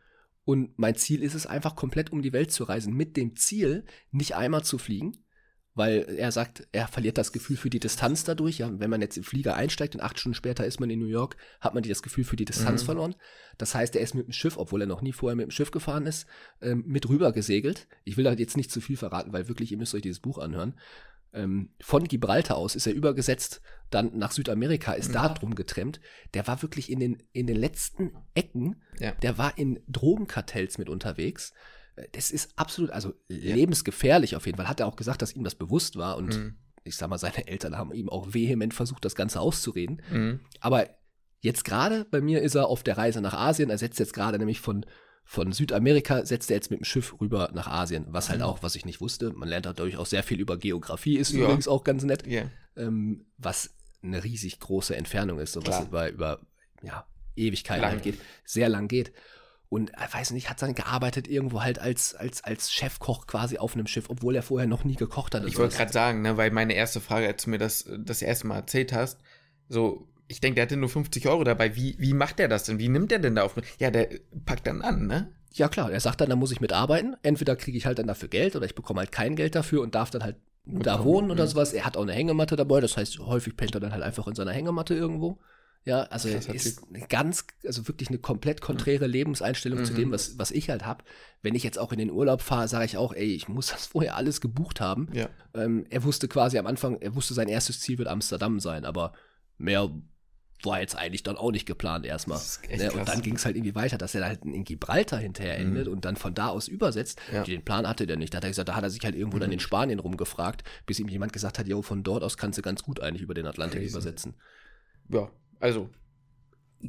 [0.43, 3.86] und mein Ziel ist es einfach komplett um die Welt zu reisen, mit dem Ziel,
[4.12, 5.23] nicht einmal zu fliegen,
[5.73, 8.57] weil er sagt, er verliert das Gefühl für die Distanz dadurch.
[8.57, 11.05] Ja, wenn man jetzt im Flieger einsteigt und acht Stunden später ist man in New
[11.07, 12.86] York, hat man das Gefühl für die Distanz Mhm.
[12.86, 13.15] verloren.
[13.57, 15.71] Das heißt, er ist mit dem Schiff, obwohl er noch nie vorher mit dem Schiff
[15.71, 16.27] gefahren ist,
[16.62, 17.88] ähm, mit rüber gesegelt.
[18.03, 20.38] Ich will da jetzt nicht zu viel verraten, weil wirklich, ihr müsst euch dieses Buch
[20.39, 20.77] anhören.
[21.34, 25.13] Ähm, von Gibraltar aus ist er übergesetzt, dann nach Südamerika, ist Mhm.
[25.13, 26.01] da drum getrennt.
[26.34, 29.12] Der war wirklich in den, in den letzten Ecken, Ja.
[29.13, 31.53] der war in Drogenkartells mit unterwegs.
[31.95, 34.67] Äh, Das ist absolut, also lebensgefährlich auf jeden Fall.
[34.67, 36.56] Hat er auch gesagt, dass ihm das bewusst war und Mhm.
[36.84, 40.01] ich sag mal, seine Eltern haben ihm auch vehement versucht, das Ganze auszureden.
[40.12, 40.39] Mhm.
[40.60, 40.88] Aber
[41.41, 43.69] jetzt gerade bei mir ist er auf der Reise nach Asien.
[43.69, 44.86] Er setzt jetzt gerade nämlich von,
[45.23, 48.06] von Südamerika, setzt er jetzt mit dem Schiff rüber nach Asien.
[48.10, 48.45] Was halt Mhm.
[48.45, 49.32] auch, was ich nicht wusste.
[49.34, 51.43] Man lernt dadurch auch sehr viel über Geografie, ist Ja.
[51.43, 52.25] übrigens auch ganz nett.
[52.27, 52.43] Ja.
[52.75, 53.71] Ähm, was
[54.04, 56.39] eine riesig große Entfernung ist, so was über, über
[56.82, 57.91] ja, Ewigkeiten Lang.
[57.91, 59.12] halt geht, sehr lang geht.
[59.71, 63.73] Und er weiß nicht, hat dann gearbeitet irgendwo halt als, als, als Chefkoch quasi auf
[63.73, 65.45] einem Schiff, obwohl er vorher noch nie gekocht hat.
[65.45, 68.47] Ich wollte gerade sagen, ne, weil meine erste Frage, als du mir das das erste
[68.47, 69.21] Mal erzählt hast,
[69.69, 71.73] so, ich denke, der hatte nur 50 Euro dabei.
[71.77, 72.79] Wie, wie macht der das denn?
[72.79, 73.55] Wie nimmt der denn da auf?
[73.79, 74.10] Ja, der
[74.43, 75.31] packt dann an, ne?
[75.53, 77.15] Ja, klar, er sagt dann, da muss ich mitarbeiten.
[77.23, 79.95] Entweder kriege ich halt dann dafür Geld oder ich bekomme halt kein Geld dafür und
[79.95, 81.49] darf dann halt da Bekommen, wohnen oder mhm.
[81.49, 81.71] sowas.
[81.71, 84.36] Er hat auch eine Hängematte dabei, das heißt, häufig pennt er dann halt einfach in
[84.36, 85.39] seiner Hängematte irgendwo.
[85.84, 89.98] Ja, also ist eine ganz, also wirklich eine komplett konträre Lebenseinstellung zu Mhm.
[89.98, 91.04] dem, was, was ich halt habe.
[91.41, 93.88] Wenn ich jetzt auch in den Urlaub fahre, sage ich auch, ey, ich muss das
[93.88, 95.10] vorher alles gebucht haben.
[95.13, 95.28] Ja.
[95.56, 99.13] Ähm, er wusste quasi am Anfang, er wusste, sein erstes Ziel wird Amsterdam sein, aber
[99.58, 99.89] mehr
[100.63, 102.39] war jetzt eigentlich dann auch nicht geplant erstmal.
[102.70, 102.91] Ne?
[102.91, 105.65] Und dann ging es halt irgendwie weiter, dass er halt in Gibraltar hinterher Mhm.
[105.70, 107.20] endet und dann von da aus übersetzt.
[107.34, 107.41] Ja.
[107.44, 108.32] Den Plan hatte der nicht.
[108.32, 109.54] Da hat er gesagt, da hat er sich halt irgendwo dann Mhm.
[109.54, 112.84] in Spanien rumgefragt, bis ihm jemand gesagt hat, jo, von dort aus kannst du ganz
[112.84, 113.91] gut eigentlich über den Atlantik Crazy.
[113.96, 114.36] übersetzen.
[115.10, 115.89] Ja, also,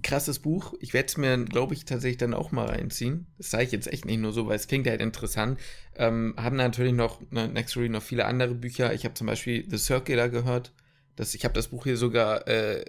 [0.02, 0.74] krasses Buch.
[0.80, 3.26] Ich werde es mir, glaube ich, tatsächlich dann auch mal reinziehen.
[3.38, 5.60] Das sage ich jetzt echt nicht nur so, weil es klingt halt interessant.
[5.96, 8.94] Ähm, haben natürlich noch, ne, Next Story noch viele andere Bücher.
[8.94, 10.72] Ich habe zum Beispiel The Circular gehört.
[11.16, 12.84] Das, ich habe das Buch hier sogar, äh,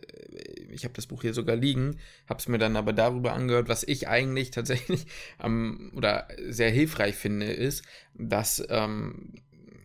[0.70, 3.84] ich habe das Buch hier sogar liegen, habe es mir dann aber darüber angehört, was
[3.84, 9.34] ich eigentlich tatsächlich am oder sehr hilfreich finde, ist, dass ähm,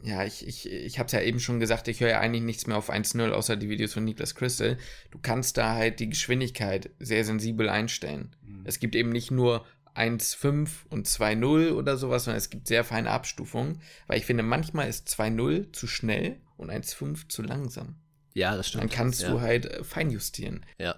[0.09, 2.67] ja, ich, ich, ich habe es ja eben schon gesagt, ich höre ja eigentlich nichts
[2.67, 4.79] mehr auf 1.0, außer die Videos von Niklas Crystal.
[5.11, 8.35] Du kannst da halt die Geschwindigkeit sehr sensibel einstellen.
[8.65, 13.11] Es gibt eben nicht nur 1.5 und 2.0 oder sowas, sondern es gibt sehr feine
[13.11, 17.97] Abstufungen, weil ich finde, manchmal ist 2.0 zu schnell und 1.5 zu langsam.
[18.35, 18.85] Ja, das stimmt.
[18.85, 19.31] Dann kannst ja.
[19.31, 20.65] du halt äh, feinjustieren.
[20.79, 20.95] Ja.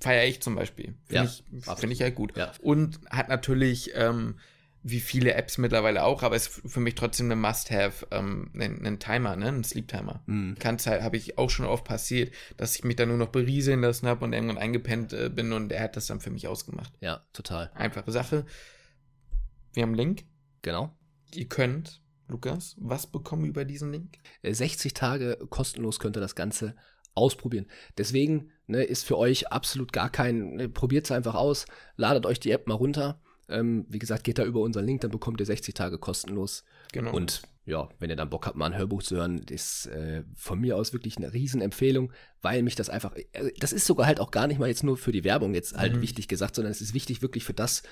[0.00, 0.94] Feier ich zum Beispiel.
[1.06, 2.36] Finde Ja, ich, find ich halt gut.
[2.36, 2.52] Ja.
[2.60, 4.38] Und hat natürlich ähm,
[4.86, 8.84] wie viele Apps mittlerweile auch, aber es ist für mich trotzdem eine Must-Have, ähm, ein,
[8.84, 10.22] ein, Timer, ne, ein Sleep-Timer.
[10.26, 10.56] Mhm.
[10.58, 13.80] Kann's halt, habe ich auch schon oft passiert, dass ich mich dann nur noch berieseln
[13.80, 16.92] lassen habe und irgendwann eingepennt äh, bin und er hat das dann für mich ausgemacht.
[17.00, 17.70] Ja, total.
[17.74, 18.44] Einfache Sache.
[19.72, 20.24] Wir haben einen Link.
[20.60, 20.94] Genau.
[21.32, 24.18] Ihr könnt, Lukas, was bekommen über diesen Link?
[24.42, 26.76] 60 äh, Tage kostenlos könnt ihr das Ganze
[27.14, 27.68] ausprobieren.
[27.96, 31.64] Deswegen ne, ist für euch absolut gar kein, ne, probiert es einfach aus,
[31.96, 35.10] ladet euch die App mal runter ähm, wie gesagt, geht da über unseren Link, dann
[35.10, 36.64] bekommt ihr 60 Tage kostenlos.
[36.92, 37.12] Genau.
[37.14, 40.60] Und ja, wenn ihr dann Bock habt, mal ein Hörbuch zu hören, ist äh, von
[40.60, 44.30] mir aus wirklich eine Riesenempfehlung, weil mich das einfach, äh, das ist sogar halt auch
[44.30, 46.02] gar nicht mal jetzt nur für die Werbung jetzt halt mhm.
[46.02, 47.82] wichtig gesagt, sondern es ist wichtig wirklich für das,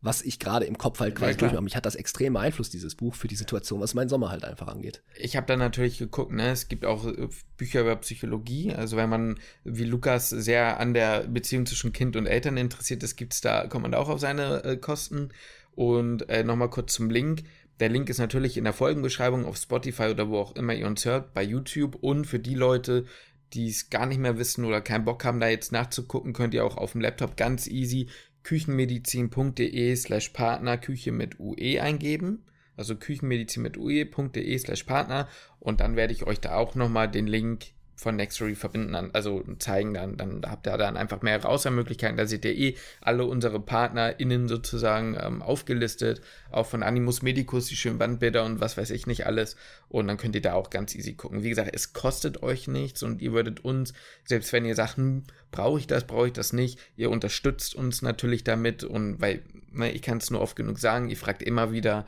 [0.00, 1.62] was ich gerade im Kopf halt quasi ja, durchmache.
[1.62, 4.68] Mich hat das extrem beeinflusst, dieses Buch, für die Situation, was mein Sommer halt einfach
[4.68, 5.02] angeht.
[5.16, 8.72] Ich habe dann natürlich geguckt, ne, es gibt auch äh, Bücher über Psychologie.
[8.72, 13.16] Also wenn man, wie Lukas, sehr an der Beziehung zwischen Kind und Eltern interessiert ist,
[13.16, 15.30] gibt's da, kommt man da auch auf seine äh, Kosten.
[15.74, 17.42] Und äh, nochmal kurz zum Link.
[17.80, 21.04] Der Link ist natürlich in der Folgenbeschreibung auf Spotify oder wo auch immer ihr uns
[21.04, 21.96] hört, bei YouTube.
[21.96, 23.04] Und für die Leute,
[23.52, 26.64] die es gar nicht mehr wissen oder keinen Bock haben, da jetzt nachzugucken, könnt ihr
[26.64, 28.08] auch auf dem Laptop ganz easy
[28.48, 32.44] küchenmedizin.de slash Partner Küche mit UE eingeben.
[32.78, 35.28] Also küchenmedizin mit UE.de slash Partner.
[35.60, 37.66] Und dann werde ich euch da auch nochmal den Link
[37.98, 42.16] von Nextory verbinden, also zeigen dann, dann habt ihr dann einfach mehrere Auswahlmöglichkeiten.
[42.16, 46.20] Da seht ihr eh alle unsere PartnerInnen sozusagen ähm, aufgelistet,
[46.52, 49.56] auch von Animus Medicus, die schönen Wandbilder und was weiß ich nicht alles.
[49.88, 51.42] Und dann könnt ihr da auch ganz easy gucken.
[51.42, 53.92] Wie gesagt, es kostet euch nichts und ihr würdet uns,
[54.24, 58.00] selbst wenn ihr sagt, hm, brauche ich das, brauche ich das nicht, ihr unterstützt uns
[58.00, 59.42] natürlich damit und weil,
[59.72, 62.06] ne, ich kann es nur oft genug sagen, ihr fragt immer wieder,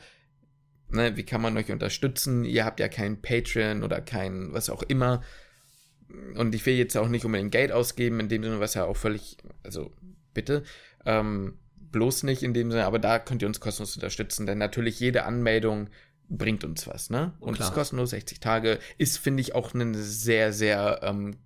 [0.88, 2.45] ne, wie kann man euch unterstützen?
[2.45, 5.22] Ihr habt ja kein Patreon oder kein was auch immer
[6.37, 8.97] und ich will jetzt auch nicht unbedingt Geld ausgeben, in dem Sinne, was ja auch
[8.97, 9.93] völlig, also
[10.35, 10.65] bitte,
[11.05, 11.59] ähm,
[11.93, 15.25] bloß nicht in dem Sinne, aber da könnt ihr uns kostenlos unterstützen, denn natürlich jede
[15.25, 15.91] Anmeldung
[16.29, 17.35] bringt uns was, ne?
[17.41, 21.37] Und es ist kostenlos, 60 Tage, ist, finde ich, auch ein sehr, sehr ähm,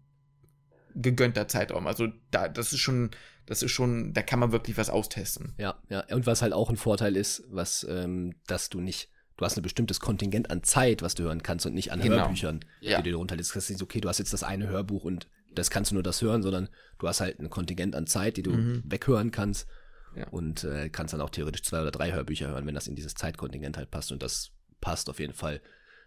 [0.94, 1.86] gegönnter Zeitraum.
[1.86, 3.10] Also da, das ist schon,
[3.46, 5.54] das ist schon, da kann man wirklich was austesten.
[5.58, 6.04] Ja, ja.
[6.10, 9.62] Und was halt auch ein Vorteil ist, was, ähm, dass du nicht du hast ein
[9.62, 12.16] bestimmtes Kontingent an Zeit, was du hören kannst und nicht an genau.
[12.16, 13.00] Hörbüchern, ja.
[13.02, 13.54] die du runterlädst.
[13.54, 16.02] Das ist nicht okay, du hast jetzt das eine Hörbuch und das kannst du nur
[16.02, 16.68] das hören, sondern
[16.98, 18.82] du hast halt ein Kontingent an Zeit, die du mhm.
[18.84, 19.68] weghören kannst
[20.16, 20.28] ja.
[20.28, 23.14] und äh, kannst dann auch theoretisch zwei oder drei Hörbücher hören, wenn das in dieses
[23.14, 25.60] Zeitkontingent halt passt und das passt auf jeden Fall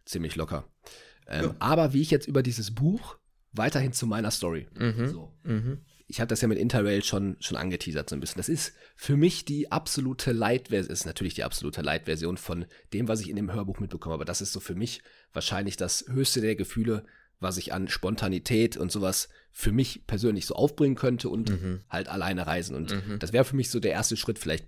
[0.05, 0.65] ziemlich locker.
[1.27, 1.55] Ähm, ja.
[1.59, 3.17] Aber wie ich jetzt über dieses Buch
[3.53, 4.67] weiterhin zu meiner Story.
[4.75, 5.07] Mhm.
[5.07, 5.33] So.
[5.43, 8.37] Mhm ich habe das ja mit Interrail schon, schon angeteasert so ein bisschen.
[8.37, 13.19] Das ist für mich die absolute Light-Version, ist natürlich die absolute Light-Version von dem, was
[13.19, 14.15] ich in dem Hörbuch mitbekomme.
[14.15, 15.01] Aber das ist so für mich
[15.33, 17.03] wahrscheinlich das höchste der Gefühle,
[17.39, 21.81] was ich an Spontanität und sowas für mich persönlich so aufbringen könnte und mhm.
[21.89, 22.75] halt alleine reisen.
[22.75, 23.19] Und mhm.
[23.19, 24.39] das wäre für mich so der erste Schritt.
[24.39, 24.65] Vielleicht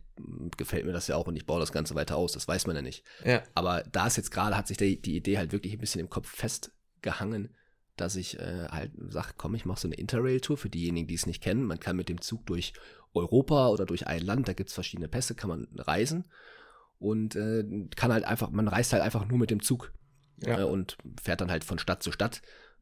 [0.57, 2.33] gefällt mir das ja auch und ich baue das Ganze weiter aus.
[2.33, 3.03] Das weiß man ja nicht.
[3.23, 3.43] Ja.
[3.55, 6.09] Aber da ist jetzt gerade, hat sich die, die Idee halt wirklich ein bisschen im
[6.09, 7.55] Kopf festgehangen
[8.01, 11.25] dass ich äh, halt sage, komm, ich mache so eine Interrail-Tour für diejenigen, die es
[11.25, 11.63] nicht kennen.
[11.63, 12.73] Man kann mit dem Zug durch
[13.13, 16.25] Europa oder durch ein Land, da gibt es verschiedene Pässe, kann man reisen
[16.99, 17.63] und äh,
[17.95, 19.93] kann halt einfach, man reist halt einfach nur mit dem Zug
[20.41, 20.59] ja.
[20.59, 22.41] äh, und fährt dann halt von Stadt zu Stadt.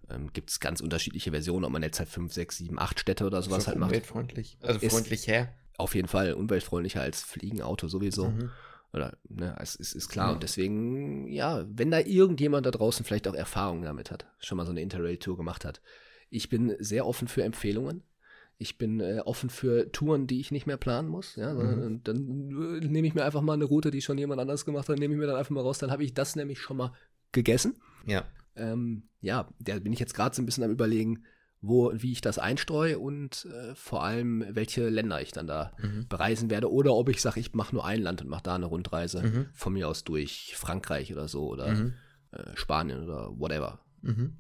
[0.10, 3.26] Ähm, gibt es ganz unterschiedliche Versionen, ob man jetzt halt 5, 6, 7, 8 Städte
[3.26, 3.90] oder sowas halt macht.
[3.90, 5.54] Umweltfreundlich, also freundlich her.
[5.78, 8.30] Auf jeden Fall umweltfreundlicher als Fliegen, Auto sowieso.
[8.30, 8.52] Mhm.
[8.98, 10.28] Oder, ne, es ist, ist klar.
[10.28, 10.34] Ja.
[10.34, 14.66] Und deswegen, ja, wenn da irgendjemand da draußen vielleicht auch Erfahrungen damit hat, schon mal
[14.66, 15.82] so eine Interrail-Tour gemacht hat.
[16.30, 18.04] Ich bin sehr offen für Empfehlungen.
[18.58, 21.36] Ich bin äh, offen für Touren, die ich nicht mehr planen muss.
[21.36, 22.02] Ja, mhm.
[22.04, 24.98] dann äh, nehme ich mir einfach mal eine Route, die schon jemand anders gemacht hat,
[24.98, 25.78] nehme ich mir dann einfach mal raus.
[25.78, 26.92] Dann habe ich das nämlich schon mal
[27.32, 27.76] gegessen.
[28.08, 28.26] Ja.
[28.56, 31.24] Ähm, ja, da bin ich jetzt gerade so ein bisschen am überlegen,
[31.62, 36.08] wo, wie ich das einstreue und äh, vor allem, welche Länder ich dann da mhm.
[36.08, 36.72] bereisen werde.
[36.72, 39.46] Oder ob ich sage, ich mache nur ein Land und mache da eine Rundreise mhm.
[39.54, 41.94] von mir aus durch Frankreich oder so oder mhm.
[42.32, 43.80] äh, Spanien oder whatever.
[44.02, 44.38] Mhm.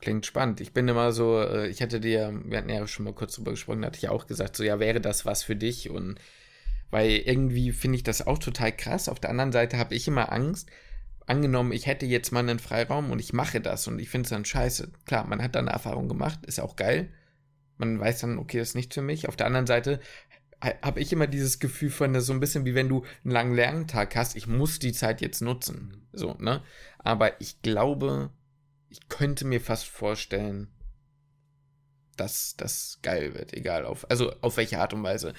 [0.00, 0.60] Klingt spannend.
[0.60, 3.52] Ich bin immer so, äh, ich hatte dir, wir hatten ja schon mal kurz drüber
[3.52, 5.90] gesprochen, da hatte ich ja auch gesagt, so ja, wäre das was für dich?
[5.90, 6.18] Und
[6.90, 9.08] weil irgendwie finde ich das auch total krass.
[9.08, 10.68] Auf der anderen Seite habe ich immer Angst,
[11.26, 14.30] angenommen, ich hätte jetzt mal einen Freiraum und ich mache das und ich finde es
[14.30, 14.92] dann scheiße.
[15.06, 17.10] Klar, man hat dann eine Erfahrung gemacht, ist auch geil.
[17.76, 19.28] Man weiß dann, okay, das ist nicht für mich.
[19.28, 20.00] Auf der anderen Seite
[20.60, 24.16] habe ich immer dieses Gefühl von, so ein bisschen wie wenn du einen langen Lerntag
[24.16, 26.06] hast, ich muss die Zeit jetzt nutzen.
[26.12, 26.62] So, ne?
[26.98, 28.30] Aber ich glaube,
[28.88, 30.68] ich könnte mir fast vorstellen,
[32.16, 35.34] dass das geil wird, egal auf, also auf welche Art und Weise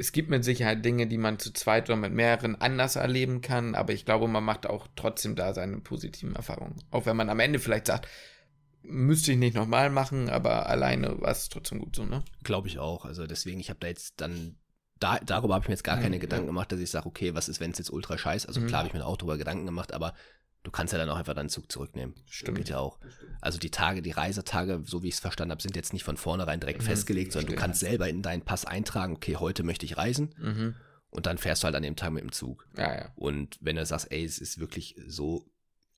[0.00, 3.74] es gibt mit Sicherheit Dinge, die man zu zweit oder mit mehreren anders erleben kann,
[3.74, 6.82] aber ich glaube, man macht auch trotzdem da seine positiven Erfahrungen.
[6.90, 8.08] Auch wenn man am Ende vielleicht sagt,
[8.82, 12.24] müsste ich nicht nochmal machen, aber alleine war es trotzdem gut so, ne?
[12.44, 13.04] Glaube ich auch.
[13.04, 14.56] Also deswegen, ich habe da jetzt dann
[14.98, 17.34] da, darüber habe ich mir jetzt gar keine ja, Gedanken gemacht, dass ich sage, okay,
[17.34, 18.46] was ist, wenn es jetzt ultra scheiß?
[18.46, 18.66] Also mhm.
[18.68, 20.14] klar habe ich mir auch darüber Gedanken gemacht, aber
[20.62, 22.14] du kannst ja dann auch einfach deinen Zug zurücknehmen.
[22.28, 22.58] Stimmt.
[22.58, 22.98] Geht ja auch.
[23.40, 26.16] Also die Tage, die Reisetage, so wie ich es verstanden habe, sind jetzt nicht von
[26.16, 26.86] vornherein direkt mhm.
[26.86, 27.58] festgelegt, sondern Stimmt.
[27.58, 30.34] du kannst selber in deinen Pass eintragen, okay, heute möchte ich reisen.
[30.38, 30.74] Mhm.
[31.10, 32.68] Und dann fährst du halt an dem Tag mit dem Zug.
[32.76, 33.12] Ja, ja.
[33.16, 35.50] Und wenn du sagst, ey, es ist wirklich so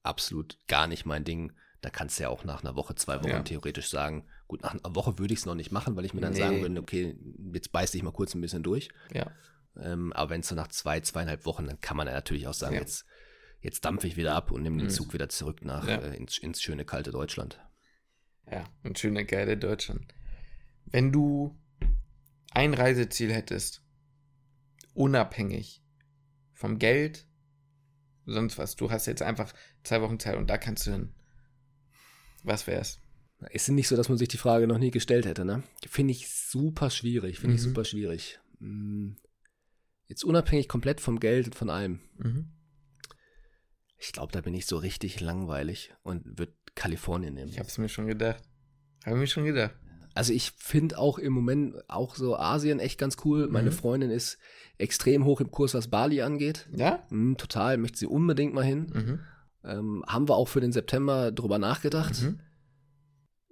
[0.03, 1.53] absolut gar nicht mein Ding,
[1.83, 3.43] da kannst du ja auch nach einer Woche, zwei Wochen ja.
[3.43, 6.21] theoretisch sagen, gut, nach einer Woche würde ich es noch nicht machen, weil ich mir
[6.21, 6.39] dann nee.
[6.39, 7.17] sagen würde, okay,
[7.53, 8.89] jetzt beiß dich mal kurz ein bisschen durch.
[9.13, 9.31] Ja.
[9.77, 12.55] Ähm, aber wenn es so nach zwei, zweieinhalb Wochen, dann kann man ja natürlich auch
[12.55, 12.81] sagen, ja.
[12.81, 13.05] jetzt,
[13.63, 14.91] jetzt dampfe ich wieder ab und nehme den mhm.
[14.91, 15.97] Zug wieder zurück nach ja.
[15.97, 17.61] äh, ins, ins schöne kalte Deutschland.
[18.51, 20.15] Ja, ein schöne geile Deutschland.
[20.85, 21.59] Wenn du
[22.51, 23.83] ein Reiseziel hättest,
[24.95, 25.83] unabhängig
[26.53, 27.27] vom Geld,
[28.27, 29.55] sonst was, du hast jetzt einfach
[29.85, 31.15] zwei Wochen Zeit und da kannst du hin.
[32.43, 33.01] Was wär's?
[33.51, 35.63] Ist nicht so, dass man sich die Frage noch nie gestellt hätte, ne?
[35.89, 37.57] Finde ich super schwierig, finde mhm.
[37.57, 38.39] ich super schwierig.
[38.59, 39.17] Hm.
[40.07, 42.01] Jetzt unabhängig komplett vom Geld und von allem.
[42.19, 42.53] Mhm.
[44.03, 47.51] Ich glaube, da bin ich so richtig langweilig und würde Kalifornien nehmen.
[47.51, 48.43] Ich habe es mir schon gedacht.
[49.07, 49.75] Habe mir schon gedacht.
[50.13, 53.47] Also ich finde auch im Moment auch so Asien echt ganz cool.
[53.49, 53.75] Meine mhm.
[53.75, 54.39] Freundin ist
[54.77, 56.69] extrem hoch im Kurs, was Bali angeht.
[56.75, 57.07] Ja?
[57.11, 58.91] Mhm, total, möchte sie unbedingt mal hin.
[58.93, 59.21] Mhm.
[59.65, 62.21] Ähm, haben wir auch für den September drüber nachgedacht.
[62.23, 62.41] Mhm.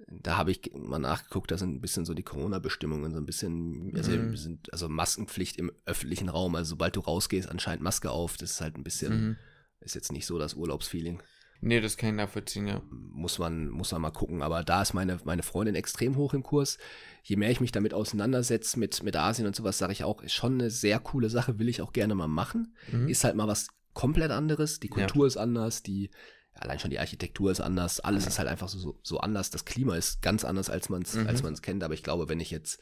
[0.09, 3.93] Da habe ich mal nachgeguckt, da sind ein bisschen so die Corona-Bestimmungen, so ein bisschen,
[3.95, 4.37] also, mhm.
[4.37, 8.61] sind, also Maskenpflicht im öffentlichen Raum, also sobald du rausgehst, anscheinend Maske auf, das ist
[8.61, 9.37] halt ein bisschen, mhm.
[9.81, 11.23] Ist jetzt nicht so das Urlaubsfeeling.
[11.63, 12.81] Nee, das kann ich nachvollziehen, ja.
[12.91, 14.41] Muss man, muss man mal gucken.
[14.41, 16.79] Aber da ist meine, meine Freundin extrem hoch im Kurs.
[17.23, 20.33] Je mehr ich mich damit auseinandersetze, mit, mit Asien und sowas, sage ich auch, ist
[20.33, 22.75] schon eine sehr coole Sache, will ich auch gerne mal machen.
[22.91, 23.09] Mhm.
[23.09, 24.81] Ist halt mal was komplett anderes.
[24.81, 25.27] Die Kultur ja.
[25.27, 26.11] ist anders, die,
[26.55, 28.01] allein schon die Architektur ist anders.
[28.01, 28.31] Alles ja.
[28.31, 29.51] ist halt einfach so, so anders.
[29.51, 31.27] Das Klima ist ganz anders, als man es mhm.
[31.27, 31.85] als man's kennt.
[31.85, 32.81] Aber ich glaube, wenn ich jetzt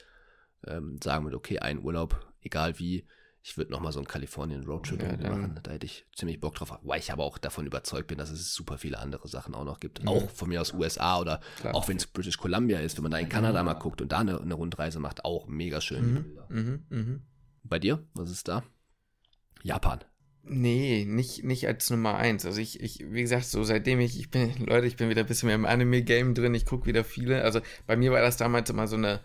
[0.64, 3.08] ähm, sagen würde, okay, ein Urlaub, egal wie,
[3.42, 5.60] ich würde nochmal so einen Kalifornien Roadtrip ja, machen.
[5.62, 6.78] Da hätte ich ziemlich Bock drauf.
[6.82, 9.80] Weil ich aber auch davon überzeugt bin, dass es super viele andere Sachen auch noch
[9.80, 10.00] gibt.
[10.00, 10.08] Ja.
[10.08, 11.74] Auch von mir aus USA oder Klar.
[11.74, 13.62] auch wenn es British Columbia ist, wenn man da in Kanada ja.
[13.62, 16.36] mal guckt und da eine, eine, Rundreise macht, auch mega schön.
[16.48, 16.56] Mhm.
[16.56, 16.86] Mhm.
[16.90, 17.22] Mhm.
[17.62, 18.04] Bei dir?
[18.14, 18.64] Was ist da?
[19.62, 20.00] Japan.
[20.42, 22.46] Nee, nicht, nicht als Nummer eins.
[22.46, 25.26] Also ich, ich, wie gesagt, so seitdem ich, ich bin, Leute, ich bin wieder ein
[25.26, 27.42] bisschen mehr im Anime-Game drin, ich gucke wieder viele.
[27.42, 29.20] Also bei mir war das damals immer so eine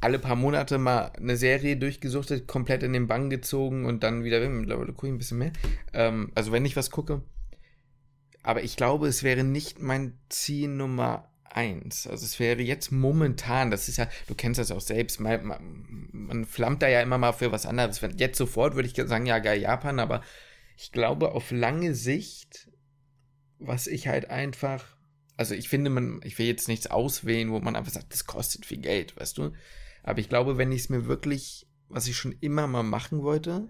[0.00, 4.46] alle paar Monate mal eine Serie durchgesuchtet, komplett in den Bann gezogen und dann wieder,
[4.48, 5.52] mittlerweile gucke ich ein bisschen mehr.
[5.92, 7.22] Ähm, also wenn ich was gucke.
[8.42, 12.06] Aber ich glaube, es wäre nicht mein Ziel Nummer eins.
[12.06, 16.08] Also es wäre jetzt momentan, das ist ja, du kennst das auch selbst, man, man,
[16.12, 18.00] man flammt da ja immer mal für was anderes.
[18.16, 20.22] Jetzt sofort würde ich sagen, ja, geil, Japan, aber
[20.76, 22.70] ich glaube, auf lange Sicht,
[23.58, 24.84] was ich halt einfach,
[25.38, 28.66] also ich finde, man, ich will jetzt nichts auswählen, wo man einfach sagt, das kostet
[28.66, 29.52] viel Geld, weißt du?
[30.06, 33.68] Aber ich glaube, wenn ich es mir wirklich, was ich schon immer mal machen wollte.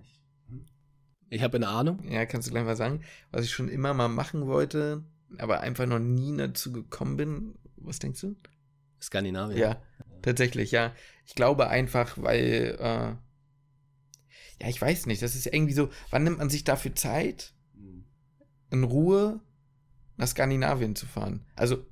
[1.30, 2.06] Ich habe eine Ahnung.
[2.08, 3.02] Ja, kannst du gleich mal sagen.
[3.32, 5.02] Was ich schon immer mal machen wollte,
[5.38, 7.54] aber einfach noch nie dazu gekommen bin.
[7.76, 8.36] Was denkst du?
[9.00, 9.58] Skandinavien.
[9.58, 9.82] Ja,
[10.22, 10.94] tatsächlich, ja.
[11.24, 13.16] Ich glaube einfach, weil, äh,
[14.60, 17.54] ja, ich weiß nicht, das ist irgendwie so, wann nimmt man sich dafür Zeit,
[18.70, 19.40] in Ruhe
[20.16, 21.46] nach Skandinavien zu fahren?
[21.54, 21.86] Also,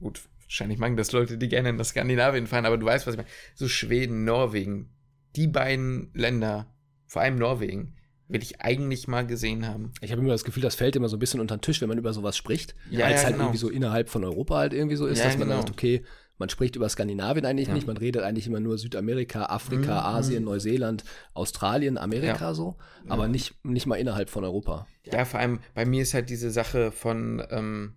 [0.00, 3.16] gut, Wahrscheinlich machen das Leute, die gerne nach Skandinavien fahren, aber du weißt, was ich
[3.16, 3.30] meine.
[3.54, 4.90] So Schweden, Norwegen,
[5.34, 6.66] die beiden Länder,
[7.06, 7.96] vor allem Norwegen,
[8.28, 9.92] will ich eigentlich mal gesehen haben.
[10.02, 11.88] Ich habe immer das Gefühl, das fällt immer so ein bisschen unter den Tisch, wenn
[11.88, 12.74] man über sowas spricht.
[12.90, 13.44] Ja, Weil es halt genau.
[13.44, 15.60] irgendwie so innerhalb von Europa halt irgendwie so ist, ja, dass man genau.
[15.60, 16.04] sagt, okay,
[16.36, 17.74] man spricht über Skandinavien eigentlich ja.
[17.74, 20.16] nicht, man redet eigentlich immer nur Südamerika, Afrika, mhm.
[20.16, 22.54] Asien, Neuseeland, Australien, Amerika ja.
[22.54, 22.76] so,
[23.08, 23.28] aber ja.
[23.28, 24.86] nicht, nicht mal innerhalb von Europa.
[25.10, 27.94] Ja, vor allem bei mir ist halt diese Sache von, ähm,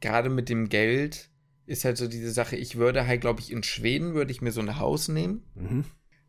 [0.00, 1.29] gerade mit dem Geld,
[1.70, 4.50] ist halt so diese Sache, ich würde halt, glaube ich, in Schweden würde ich mir
[4.50, 5.44] so ein Haus nehmen.
[5.54, 5.84] Mhm.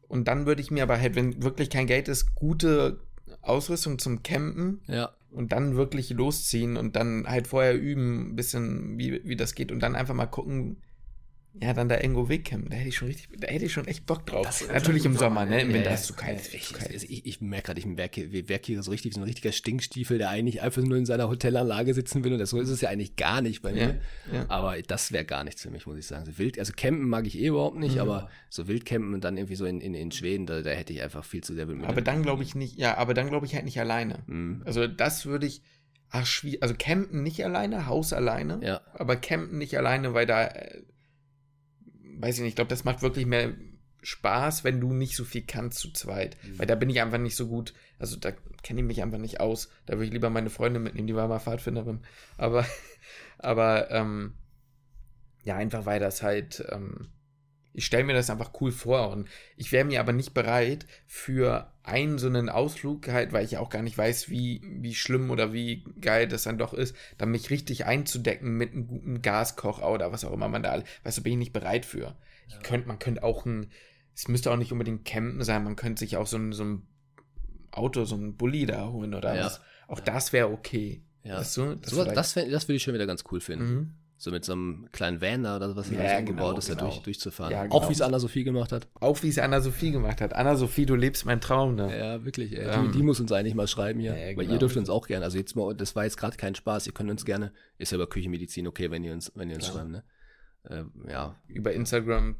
[0.07, 2.99] Und dann würde ich mir aber halt, wenn wirklich kein Geld ist, gute
[3.41, 4.81] Ausrüstung zum Campen.
[4.87, 5.11] Ja.
[5.31, 9.71] Und dann wirklich losziehen und dann halt vorher üben, ein bisschen, wie, wie das geht.
[9.71, 10.77] Und dann einfach mal gucken,
[11.59, 12.69] ja, dann da irgendwo wegcampen.
[12.69, 14.45] Da hätte ich schon richtig, da hätte ich schon echt Bock drauf.
[14.45, 15.61] Das Natürlich im Sommer, ne?
[15.61, 16.53] Im Winter ja, hast du kalt.
[16.53, 16.73] Ich,
[17.09, 20.29] ich, ich merke gerade, ich werke, werke hier so richtig, so ein richtiger Stinkstiefel, der
[20.29, 22.33] eigentlich einfach nur in seiner Hotelanlage sitzen will.
[22.33, 23.99] Und das, so ist es ja eigentlich gar nicht bei mir.
[24.31, 24.45] Ja, ja.
[24.47, 26.25] Aber das wäre gar nichts für mich, muss ich sagen.
[26.25, 28.01] So wild, also campen mag ich eh überhaupt nicht, mhm.
[28.01, 31.01] aber so Wildcampen und dann irgendwie so in, in, in Schweden, da, da hätte ich
[31.01, 31.83] einfach viel zu sehr mit.
[31.83, 34.19] Aber dann glaube ich nicht, ja, aber dann glaube ich halt nicht alleine.
[34.27, 34.61] Mhm.
[34.65, 35.61] Also das würde ich,
[36.09, 38.61] ach, schwierig, also campen nicht alleine, Haus alleine.
[38.63, 38.81] Ja.
[38.93, 40.81] Aber campen nicht alleine, weil da, äh,
[42.21, 43.53] weiß ich nicht, ich glaube, das macht wirklich mehr
[44.03, 46.37] Spaß, wenn du nicht so viel kannst zu zweit.
[46.43, 46.59] Mhm.
[46.59, 47.73] Weil da bin ich einfach nicht so gut.
[47.99, 48.31] Also da
[48.63, 49.69] kenne ich mich einfach nicht aus.
[49.85, 52.01] Da würde ich lieber meine Freundin mitnehmen, die war mal Pfadfinderin.
[52.37, 52.65] Aber,
[53.37, 54.33] aber, ähm,
[55.43, 57.09] ja, einfach weil das halt, ähm,
[57.73, 61.71] Ich stelle mir das einfach cool vor und ich wäre mir aber nicht bereit für
[61.83, 65.29] einen so einen Ausflug halt, weil ich ja auch gar nicht weiß, wie, wie schlimm
[65.29, 69.89] oder wie geil das dann doch ist, dann mich richtig einzudecken mit einem guten Gaskocher
[69.89, 72.15] oder was auch immer man da, weißt du, bin ich nicht bereit für.
[72.47, 73.71] Ich könnte, man könnte auch ein,
[74.13, 76.87] es müsste auch nicht unbedingt campen sein, man könnte sich auch so ein, so ein
[77.71, 79.45] Auto, so ein Bulli da holen oder Ja.
[79.45, 79.61] was.
[79.87, 81.03] Auch das wäre okay.
[81.23, 81.37] Ja.
[81.37, 81.75] Weißt du?
[81.75, 83.73] Das, so, das, das würde ich schon wieder ganz cool finden.
[83.73, 83.93] Mhm.
[84.21, 86.89] So mit so einem kleinen Van da oder was Ja, umgebaut genau, ist, da genau.
[86.89, 87.51] durch, durchzufahren.
[87.51, 87.89] Ja, Auch genau.
[87.89, 88.87] wie es Anna-Sophie gemacht hat.
[88.99, 90.33] Auch wie es Anna-Sophie gemacht hat.
[90.33, 91.97] Anna-Sophie, du lebst meinen Traum, ne?
[91.97, 92.55] Ja, wirklich.
[92.55, 92.65] Ey.
[92.67, 94.11] Ähm, die, die muss uns eigentlich mal schreiben hier.
[94.15, 94.53] ja, Weil genau.
[94.53, 95.25] ihr dürft uns auch gerne.
[95.25, 96.85] Also jetzt mal, das war jetzt gerade kein Spaß.
[96.85, 99.65] Ihr könnt uns gerne, ist ja über Küchenmedizin okay, wenn ihr uns, wenn ihr uns
[99.65, 100.03] schreibt, ne?
[100.65, 102.35] Äh, ja, Über Instagram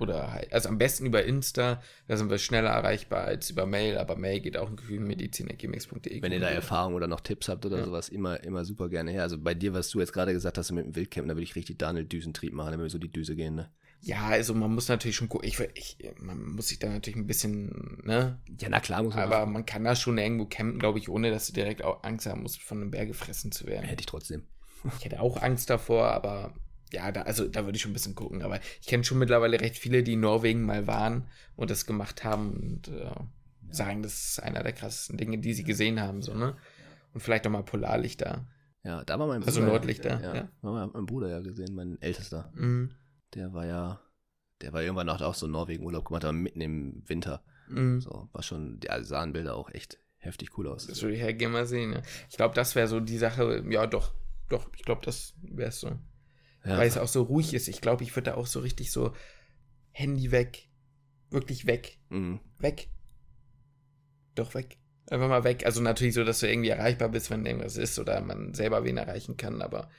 [0.00, 3.96] oder halt, also am besten über Insta, da sind wir schneller erreichbar als über Mail,
[3.98, 6.22] aber Mail geht auch in gefühlmedizin.gmx.de.
[6.22, 7.84] wenn ihr da Erfahrung oder noch Tipps habt oder Ja.
[7.84, 9.22] sowas, immer, immer super gerne her.
[9.22, 11.56] Also bei dir, was du jetzt gerade gesagt hast mit dem Wildcamp, da würde ich
[11.56, 13.70] richtig Daniel Düsentrieb machen, wenn wir so die Düse gehen, ne?
[14.00, 17.26] Ja, also man muss natürlich schon gucken, ich, ich, man muss sich da natürlich ein
[17.26, 18.38] bisschen, ne?
[18.60, 21.30] Ja, na klar, muss man Aber man kann da schon irgendwo campen, glaube ich, ohne
[21.30, 23.84] dass du direkt auch Angst haben musst, von einem Bär gefressen zu werden.
[23.86, 24.42] Hätte ich trotzdem.
[24.98, 26.52] Ich hätte auch Angst davor, aber
[26.94, 28.42] ja, da, also da würde ich schon ein bisschen gucken.
[28.42, 31.26] Aber ich kenne schon mittlerweile recht viele, die in Norwegen mal waren
[31.56, 33.10] und das gemacht haben und äh,
[33.70, 36.56] sagen, das ist einer der krassesten Dinge, die sie gesehen haben, so, ne?
[37.12, 38.46] Und vielleicht auch mal Polarlichter.
[38.82, 39.48] Ja, da war mein Bruder.
[39.48, 40.48] Also Nordlichter, Ja, ja.
[40.62, 42.52] war mein, Bruder ja gesehen, mein Ältester.
[42.54, 42.90] Mhm.
[43.34, 44.00] Der war ja,
[44.60, 47.42] der war irgendwann auch, auch so Norwegen-Urlaub gemacht, aber mitten im Winter.
[47.68, 48.00] Mhm.
[48.00, 50.86] So, war schon, ja, sahen Bilder auch echt heftig cool aus.
[50.86, 51.92] Das würde ich ja gerne mal sehen.
[51.92, 52.02] Ja.
[52.28, 54.12] Ich glaube, das wäre so die Sache, ja doch,
[54.48, 55.98] doch, ich glaube, das wäre es so.
[56.64, 57.68] Ja, Weil es auch so ruhig ist.
[57.68, 59.14] Ich glaube, ich würde da auch so richtig so
[59.90, 60.68] Handy weg.
[61.30, 61.98] Wirklich weg.
[62.08, 62.40] mhm.
[62.58, 62.88] Weg.
[64.34, 64.78] Doch weg.
[65.10, 65.66] Einfach mal weg.
[65.66, 68.96] Also natürlich so, dass du irgendwie erreichbar bist, wenn irgendwas ist oder man selber wen
[68.96, 69.90] erreichen kann, aber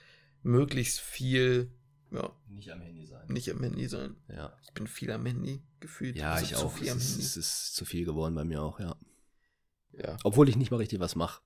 [0.41, 1.72] möglichst viel,
[2.11, 3.28] ja, Nicht am Handy sein.
[3.28, 4.16] nicht am Handy sein.
[4.28, 6.16] Ja, Ich bin viel am Handy gefühlt.
[6.18, 6.74] ja Also ich auch.
[6.74, 8.95] viel Es ist, es ist zu viel geworden bei mir auch, ja.
[9.93, 10.18] Ja.
[10.24, 11.41] Obwohl ich nicht mal richtig was mache.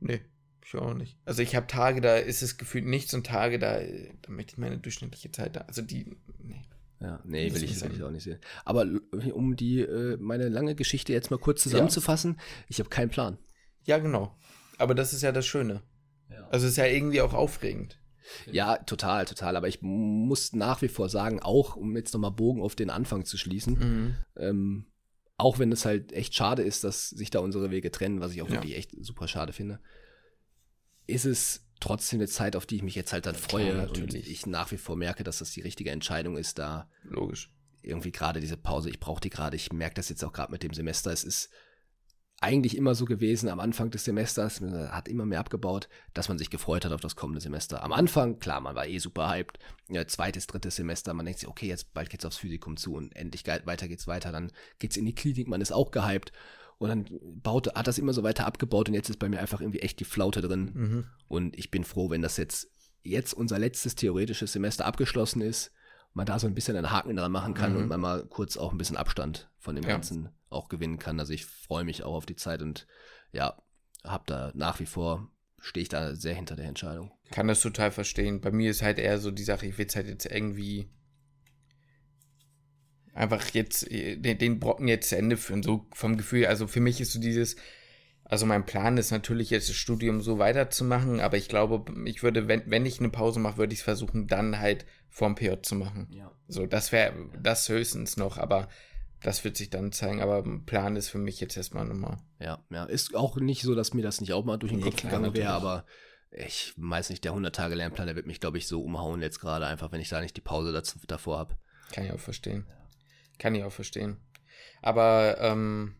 [0.00, 0.22] Nee,
[0.66, 1.16] ich auch nicht.
[1.24, 4.58] Also ich habe Tage, da ist es gefühlt nichts und Tage, da, da möchte ich
[4.58, 5.60] meine durchschnittliche Zeit da.
[5.62, 6.64] Also die, nee.
[7.00, 8.06] Ja, nee, will ich, nicht will ich sein.
[8.06, 8.38] auch nicht sehen.
[8.64, 8.86] Aber
[9.34, 13.38] um die, äh, meine lange Geschichte jetzt mal kurz zusammenzufassen, ich habe keinen Plan.
[13.84, 14.34] Ja, genau.
[14.78, 15.82] Aber das ist ja das Schöne.
[16.30, 16.48] Ja.
[16.48, 18.00] Also es ist ja irgendwie auch aufregend.
[18.50, 19.56] Ja, total, total.
[19.56, 23.24] Aber ich muss nach wie vor sagen, auch um jetzt nochmal Bogen auf den Anfang
[23.24, 24.16] zu schließen, Mhm.
[24.36, 24.86] ähm,
[25.36, 28.40] auch wenn es halt echt schade ist, dass sich da unsere Wege trennen, was ich
[28.42, 28.54] auch Ja.
[28.54, 29.80] wirklich echt super schade finde,
[31.06, 34.30] ist es trotzdem eine Zeit, auf die ich mich jetzt halt dann freue und natürlich.
[34.30, 37.50] ich nach wie vor merke, dass das die richtige Entscheidung ist, da Logisch.
[37.82, 40.62] irgendwie gerade diese Pause, ich brauche die gerade, ich merke das jetzt auch gerade mit
[40.62, 41.50] dem Semester, es ist
[42.40, 46.36] eigentlich immer so gewesen am Anfang des Semesters, man hat immer mehr abgebaut, dass man
[46.36, 47.82] sich gefreut hat auf das kommende Semester.
[47.82, 51.48] Am Anfang, klar, man war eh super hyped, ja, zweites, drittes Semester, man denkt sich,
[51.48, 55.06] okay, jetzt bald geht's aufs Physikum zu und endlich weiter geht's weiter, dann geht's in
[55.06, 56.32] die Klinik, man ist auch gehypt
[56.78, 57.06] und dann
[57.42, 59.98] baute, hat das immer so weiter abgebaut und jetzt ist bei mir einfach irgendwie echt
[60.00, 61.04] die Flaute drin Mhm.
[61.28, 62.68] und ich bin froh, wenn das jetzt,
[63.02, 65.72] jetzt unser letztes theoretisches Semester abgeschlossen ist,
[66.12, 67.78] man da so ein bisschen einen Haken dran machen kann Mhm.
[67.78, 69.90] und man mal kurz auch ein bisschen Abstand von dem Ja.
[69.90, 71.18] Ganzen auch gewinnen kann.
[71.20, 72.86] Also ich freue mich auch auf die Zeit und
[73.32, 73.60] ja,
[74.04, 75.28] hab da nach wie vor,
[75.60, 77.10] stehe ich da sehr hinter der Entscheidung.
[77.32, 78.40] Kann das total verstehen.
[78.40, 80.90] Bei mir ist halt eher so die Sache, ich will es halt jetzt irgendwie
[83.16, 85.62] einfach jetzt äh, den, den Brocken jetzt zu Ende führen.
[85.62, 87.56] So vom Gefühl, also für mich ist so dieses,
[88.24, 92.46] also mein Plan ist natürlich jetzt das Studium so weiterzumachen, aber ich glaube, ich würde,
[92.46, 95.74] wenn, wenn ich eine Pause mache, würde ich es versuchen, dann halt vorm PJ zu
[95.74, 96.08] machen.
[96.10, 96.30] Ja.
[96.46, 98.68] So, das wäre das höchstens noch, aber
[99.22, 100.20] das wird sich dann zeigen.
[100.20, 102.18] Aber Plan ist für mich jetzt erstmal nochmal.
[102.38, 104.90] Ja, ja, ist auch nicht so, dass mir das nicht auch mal durch den Nee,
[104.90, 105.86] Kopf gegangen wäre, aber
[106.30, 109.90] ich weiß nicht, der 100-Tage-Lernplan, der wird mich, glaube ich, so umhauen jetzt gerade, einfach
[109.90, 111.56] wenn ich da nicht die Pause dazu, davor habe.
[111.92, 112.66] Kann ich auch verstehen.
[113.38, 114.18] Kann ich auch verstehen.
[114.82, 115.96] Aber ähm,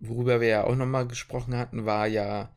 [0.00, 2.54] worüber wir ja auch nochmal gesprochen hatten, war ja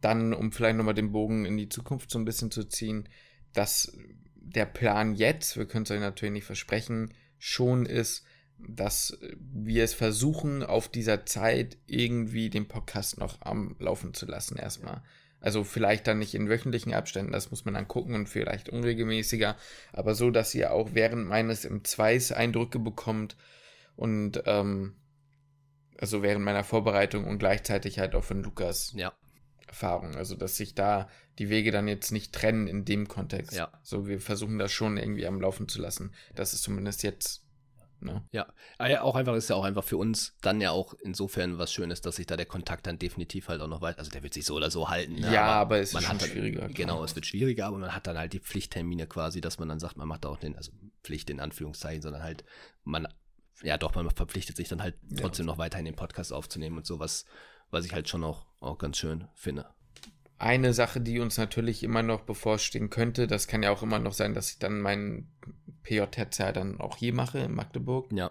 [0.00, 3.08] dann, um vielleicht nochmal den Bogen in die Zukunft so ein bisschen zu ziehen,
[3.52, 3.96] dass
[4.36, 8.24] der Plan jetzt, wir können es euch natürlich nicht versprechen, schon ist,
[8.58, 14.56] dass wir es versuchen, auf dieser Zeit irgendwie den Podcast noch am Laufen zu lassen,
[14.56, 15.02] erstmal.
[15.40, 19.56] Also vielleicht dann nicht in wöchentlichen Abständen, das muss man dann gucken und vielleicht unregelmäßiger,
[19.92, 23.36] aber so, dass ihr auch während meines im Zweis Eindrücke bekommt
[23.96, 24.96] und ähm,
[25.98, 29.12] also während meiner Vorbereitung und gleichzeitig halt auch von Lukas Ja,
[29.70, 30.16] Erfahrung.
[30.16, 33.56] Also dass sich da die Wege dann jetzt nicht trennen in dem Kontext.
[33.56, 33.72] Ja.
[33.82, 36.12] So, wir versuchen das schon irgendwie am Laufen zu lassen.
[36.34, 37.46] Das ist zumindest jetzt.
[38.02, 38.24] Ne?
[38.32, 38.46] ja.
[38.78, 41.72] Aber ja, auch einfach ist ja auch einfach für uns dann ja auch insofern was
[41.72, 44.34] Schönes, dass sich da der Kontakt dann definitiv halt auch noch weiter, also der wird
[44.34, 45.14] sich so oder so halten.
[45.14, 46.70] ne, Ja, aber es schon hat dann, schwieriger, klar.
[46.70, 49.78] Genau, es wird schwieriger, aber man hat dann halt die Pflichttermine quasi, dass man dann
[49.78, 50.72] sagt, man macht da auch den, also
[51.02, 52.44] Pflicht in Anführungszeichen, sondern halt
[52.84, 53.06] man,
[53.62, 55.52] ja doch, man verpflichtet sich dann halt trotzdem ja.
[55.52, 57.24] noch weiterhin den Podcast aufzunehmen und sowas,
[57.70, 59.66] was ich halt schon auch, auch ganz schön finde.
[60.40, 64.14] Eine Sache, die uns natürlich immer noch bevorstehen könnte, das kann ja auch immer noch
[64.14, 65.28] sein, dass ich dann mein
[65.82, 68.10] PJ-Tertiär dann auch hier mache in Magdeburg.
[68.10, 68.30] Ja.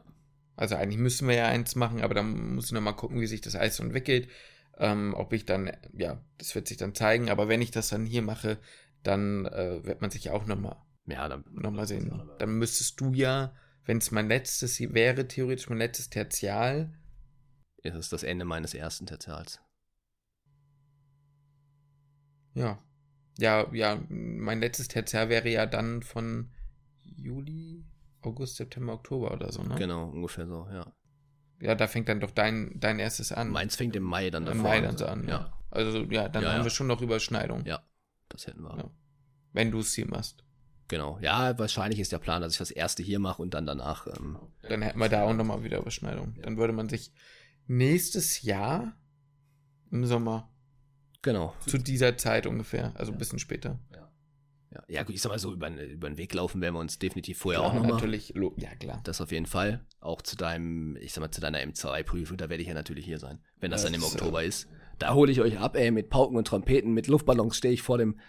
[0.55, 3.41] Also eigentlich müssen wir ja eins machen, aber dann muss ich nochmal gucken, wie sich
[3.41, 4.27] das alles so entwickelt.
[4.79, 8.07] Ähm, ob ich dann, ja, das wird sich dann zeigen, aber wenn ich das dann
[8.07, 8.57] hier mache,
[9.03, 12.11] dann äh, wird man sich auch nochmal ja, dann, noch mal sehen.
[12.39, 13.53] Dann müsstest du ja,
[13.85, 16.91] wenn es mein letztes wäre, theoretisch mein letztes Tertial.
[17.83, 19.59] Ist es das Ende meines ersten Tertials.
[22.53, 22.79] Ja.
[23.37, 26.51] Ja, ja, mein letztes Tertial wäre ja dann von
[27.03, 27.85] Juli,
[28.21, 29.75] August, September, Oktober oder so, ne?
[29.75, 30.91] Genau, ungefähr so, ja.
[31.61, 33.49] Ja, da fängt dann doch dein, dein erstes an.
[33.49, 35.29] Meins fängt im Mai dann davor Im Mai dann so an, ja.
[35.29, 35.53] ja.
[35.71, 36.63] Also ja, dann ja, haben ja.
[36.63, 37.65] wir schon noch Überschneidung.
[37.65, 37.81] Ja,
[38.29, 38.91] das hätten wir.
[39.51, 40.43] Wenn du es hier machst.
[40.87, 41.19] Genau.
[41.21, 44.07] Ja, wahrscheinlich ist der Plan, dass ich das erste hier mache und dann danach.
[44.07, 46.35] Ähm, dann hätten wir da auch nochmal wieder Überschneidung.
[46.41, 47.11] Dann würde man sich
[47.67, 48.93] nächstes Jahr
[49.91, 50.49] im Sommer.
[51.21, 51.53] Genau.
[51.65, 53.79] Zu dieser Zeit ungefähr, also ein bisschen später.
[53.93, 54.09] Ja.
[54.71, 56.99] Ja, ja, gut, ich sag mal so, über, über den Weg laufen werden wir uns
[56.99, 57.93] definitiv vorher klar, auch nochmal.
[57.93, 59.01] natürlich, ja klar.
[59.03, 59.83] Das auf jeden Fall.
[59.99, 63.17] Auch zu deinem, ich sag mal, zu deiner M2-Prüfung, da werde ich ja natürlich hier
[63.17, 64.67] sein, wenn das, das dann im Oktober ist.
[64.99, 67.97] Da hole ich euch ab, ey, mit Pauken und Trompeten, mit Luftballons stehe ich vor
[67.97, 68.19] dem,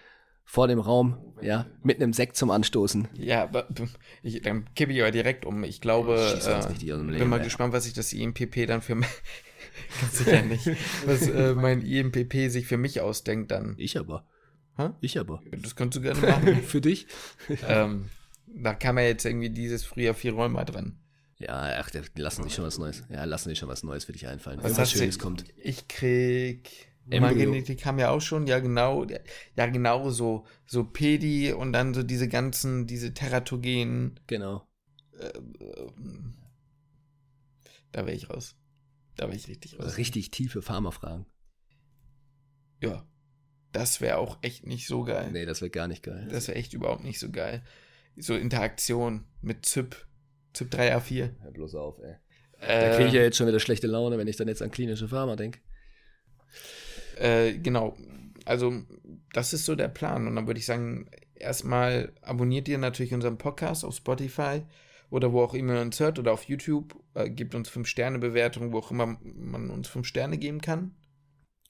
[0.45, 3.09] vor dem Raum, ja, mit einem Sekt zum Anstoßen.
[3.15, 3.69] Ja, aber
[4.23, 5.63] ich, dann kippe ich aber direkt um.
[5.63, 7.45] Ich glaube, äh, Leben, bin mal ja.
[7.45, 8.97] gespannt, was sich das IMPP dann für
[10.01, 10.67] ganz sicher nicht,
[11.07, 13.75] was äh, mein IMPP sich für mich ausdenkt dann.
[13.79, 14.27] Ich aber.
[14.77, 14.91] Hä?
[15.01, 15.43] Ich aber.
[15.51, 16.63] Das kannst du gerne machen.
[16.63, 17.07] Für dich?
[17.69, 18.07] ähm,
[18.47, 20.99] da kam ja jetzt irgendwie dieses Frühjahr vier Räume dran.
[21.39, 23.03] Ja, ach, lassen sich schon was Neues.
[23.09, 24.63] Ja, lassen sich schon was Neues für dich einfallen.
[24.63, 25.45] Was, was Schönes kommt.
[25.57, 26.91] Ich krieg.
[27.07, 29.05] Genetik haben ja auch schon, ja genau,
[29.57, 34.21] ja genau so, so Pedi und dann so diese ganzen, diese teratogenen.
[34.27, 34.69] Genau.
[35.19, 35.33] Äh,
[37.91, 38.55] da wäre ich raus.
[39.21, 39.99] Da wäre ich richtig raus.
[39.99, 41.27] Richtig tiefe Pharmafragen.
[42.81, 43.07] Ja.
[43.71, 45.29] Das wäre auch echt nicht so geil.
[45.31, 46.27] Nee, das wäre gar nicht geil.
[46.31, 47.63] Das wäre echt überhaupt nicht so geil.
[48.17, 49.95] So Interaktion mit ZIP,
[50.55, 51.35] ZIP 3A4.
[51.43, 52.15] Hör bloß auf, ey.
[52.61, 54.71] Äh, da kriege ich ja jetzt schon wieder schlechte Laune, wenn ich dann jetzt an
[54.71, 55.61] klinische Pharma denke.
[57.19, 57.99] Äh, genau.
[58.47, 58.73] Also,
[59.35, 60.27] das ist so der Plan.
[60.27, 64.63] Und dann würde ich sagen, erstmal abonniert ihr natürlich unseren Podcast auf Spotify
[65.11, 66.95] oder wo auch immer ihr uns hört oder auf YouTube.
[67.15, 70.95] Äh, gebt uns 5-Sterne-Bewertungen, wo auch immer man uns 5 Sterne geben kann.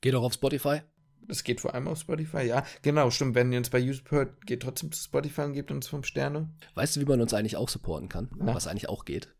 [0.01, 0.83] Geht auch auf Spotify.
[1.27, 2.65] Das geht vor allem auf Spotify, ja.
[2.83, 3.35] Genau, stimmt.
[3.35, 6.53] Wenn ihr uns bei YouTube hört, geht trotzdem zu Spotify und gebt uns fünf Sterne.
[6.75, 8.31] Weißt du, wie man uns eigentlich auch supporten kann?
[8.37, 8.55] Na?
[8.55, 9.35] Was eigentlich auch geht?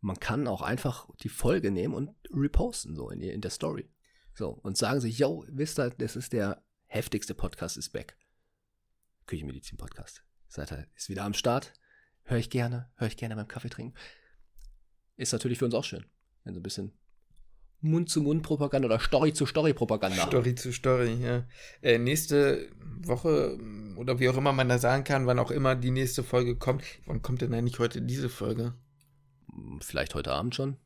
[0.00, 3.88] Man kann auch einfach die Folge nehmen und reposten, so in, in der Story.
[4.34, 8.16] So, und sagen sich, yo, wisst ihr, das ist der heftigste Podcast, ist back.
[9.26, 10.24] Küchenmedizin-Podcast.
[10.48, 11.72] Seid ihr, ist wieder am Start.
[12.24, 13.94] Höre ich gerne, höre ich gerne beim Kaffee trinken.
[15.16, 16.04] Ist natürlich für uns auch schön,
[16.44, 16.92] wenn so ein bisschen
[17.82, 20.26] Mund-zu-Mund-Propaganda oder Story-zu-Story-Propaganda.
[20.26, 21.44] Story-zu-Story, ja.
[21.82, 22.70] Äh, nächste
[23.04, 23.58] Woche
[23.96, 26.84] oder wie auch immer man da sagen kann, wann auch immer die nächste Folge kommt.
[27.06, 28.74] Wann kommt denn eigentlich heute diese Folge?
[29.80, 30.76] Vielleicht heute Abend schon.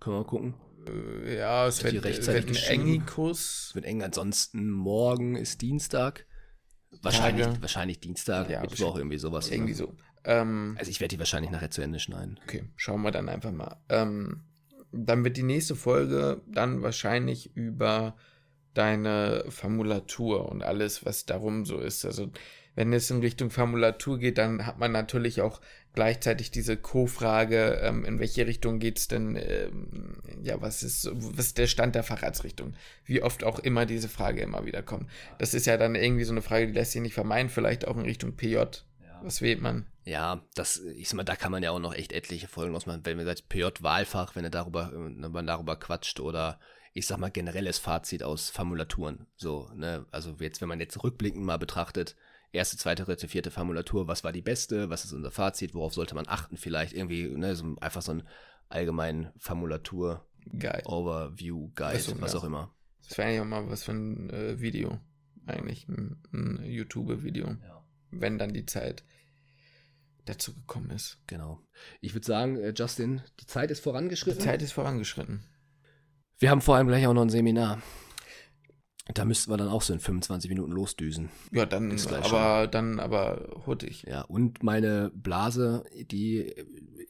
[0.00, 0.54] Können wir mal gucken.
[0.88, 3.72] Äh, ja, es wird, wird ein Engikus.
[3.74, 4.02] Wird eng.
[4.02, 6.26] Ansonsten morgen ist Dienstag.
[7.02, 7.62] Wahrscheinlich, Tage.
[7.62, 9.50] wahrscheinlich Dienstag, ja, Mittwoch, irgendwie sowas.
[9.50, 9.92] Irgendwie oder?
[9.92, 9.96] so.
[10.24, 12.38] Ähm, also ich werde die wahrscheinlich nachher zu Ende schneiden.
[12.44, 13.76] Okay, schauen wir dann einfach mal.
[13.88, 14.42] Ähm,
[14.92, 18.16] dann wird die nächste Folge dann wahrscheinlich über
[18.74, 22.04] deine Formulatur und alles, was darum so ist.
[22.04, 22.30] Also
[22.74, 25.60] wenn es in Richtung Formulatur geht, dann hat man natürlich auch
[25.96, 31.46] gleichzeitig diese Co-Frage, ähm, in welche Richtung geht es denn, ähm, ja, was ist, was
[31.46, 32.74] ist der Stand der Facharztrichtung?
[33.04, 35.10] Wie oft auch immer diese Frage immer wieder kommt.
[35.38, 37.96] Das ist ja dann irgendwie so eine Frage, die lässt sich nicht vermeiden, vielleicht auch
[37.96, 38.58] in Richtung PJ.
[39.22, 39.86] Was wählt man?
[40.04, 43.00] Ja, das, ich sag mal, da kann man ja auch noch echt etliche Folgen ausmachen,
[43.04, 46.60] wenn man sagt, PJ-Wahlfach, wenn er darüber, wenn man darüber quatscht oder
[46.92, 49.26] ich sag mal generelles Fazit aus Formulaturen.
[49.36, 52.16] So, ne, also jetzt, wenn man jetzt rückblickend mal betrachtet,
[52.52, 56.14] erste, zweite, dritte, vierte Formulatur, was war die beste, was ist unser Fazit, worauf sollte
[56.14, 58.22] man achten vielleicht, irgendwie, ne, so einfach so ein
[58.68, 60.82] allgemeinen Formulatur, Guide.
[60.86, 62.38] Overview, Guide, so, was ja.
[62.38, 62.74] auch immer.
[63.08, 65.00] Das wäre ja mal was für ein äh, Video,
[65.46, 67.84] eigentlich, ein, ein YouTube-Video, ja.
[68.10, 69.04] wenn dann die Zeit
[70.24, 71.18] dazu gekommen ist.
[71.26, 71.60] Genau.
[72.00, 74.40] Ich würde sagen, äh, Justin, die Zeit ist vorangeschritten.
[74.40, 75.44] Die Zeit ist vorangeschritten.
[76.38, 77.80] Wir haben vor allem gleich auch noch ein Seminar.
[79.14, 81.30] Da müssten wir dann auch so in 25 Minuten losdüsen.
[81.52, 82.70] Ja, dann aber schon.
[82.72, 84.02] dann aber hurtig.
[84.02, 86.52] Ja, und meine Blase, die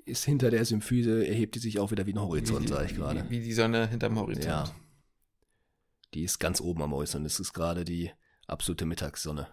[0.05, 3.25] ist hinter der Symphyse, erhebt die sich auch wieder wie ein Horizont, sage ich gerade.
[3.29, 4.45] Wie, wie, die Sonne hinterm Horizont.
[4.45, 4.65] Ja.
[6.13, 7.25] Die ist ganz oben am Horizont.
[7.27, 8.11] Es ist gerade die
[8.47, 9.49] absolute Mittagssonne.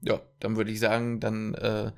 [0.00, 1.92] Ja, dann würde ich sagen, dann äh,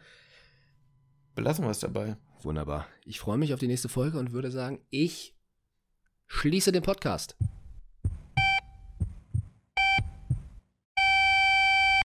[1.34, 2.16] Belassen wir es dabei.
[2.42, 2.86] Wunderbar.
[3.04, 5.34] Ich freue mich auf die nächste Folge und würde sagen, ich
[6.26, 7.36] schließe den Podcast.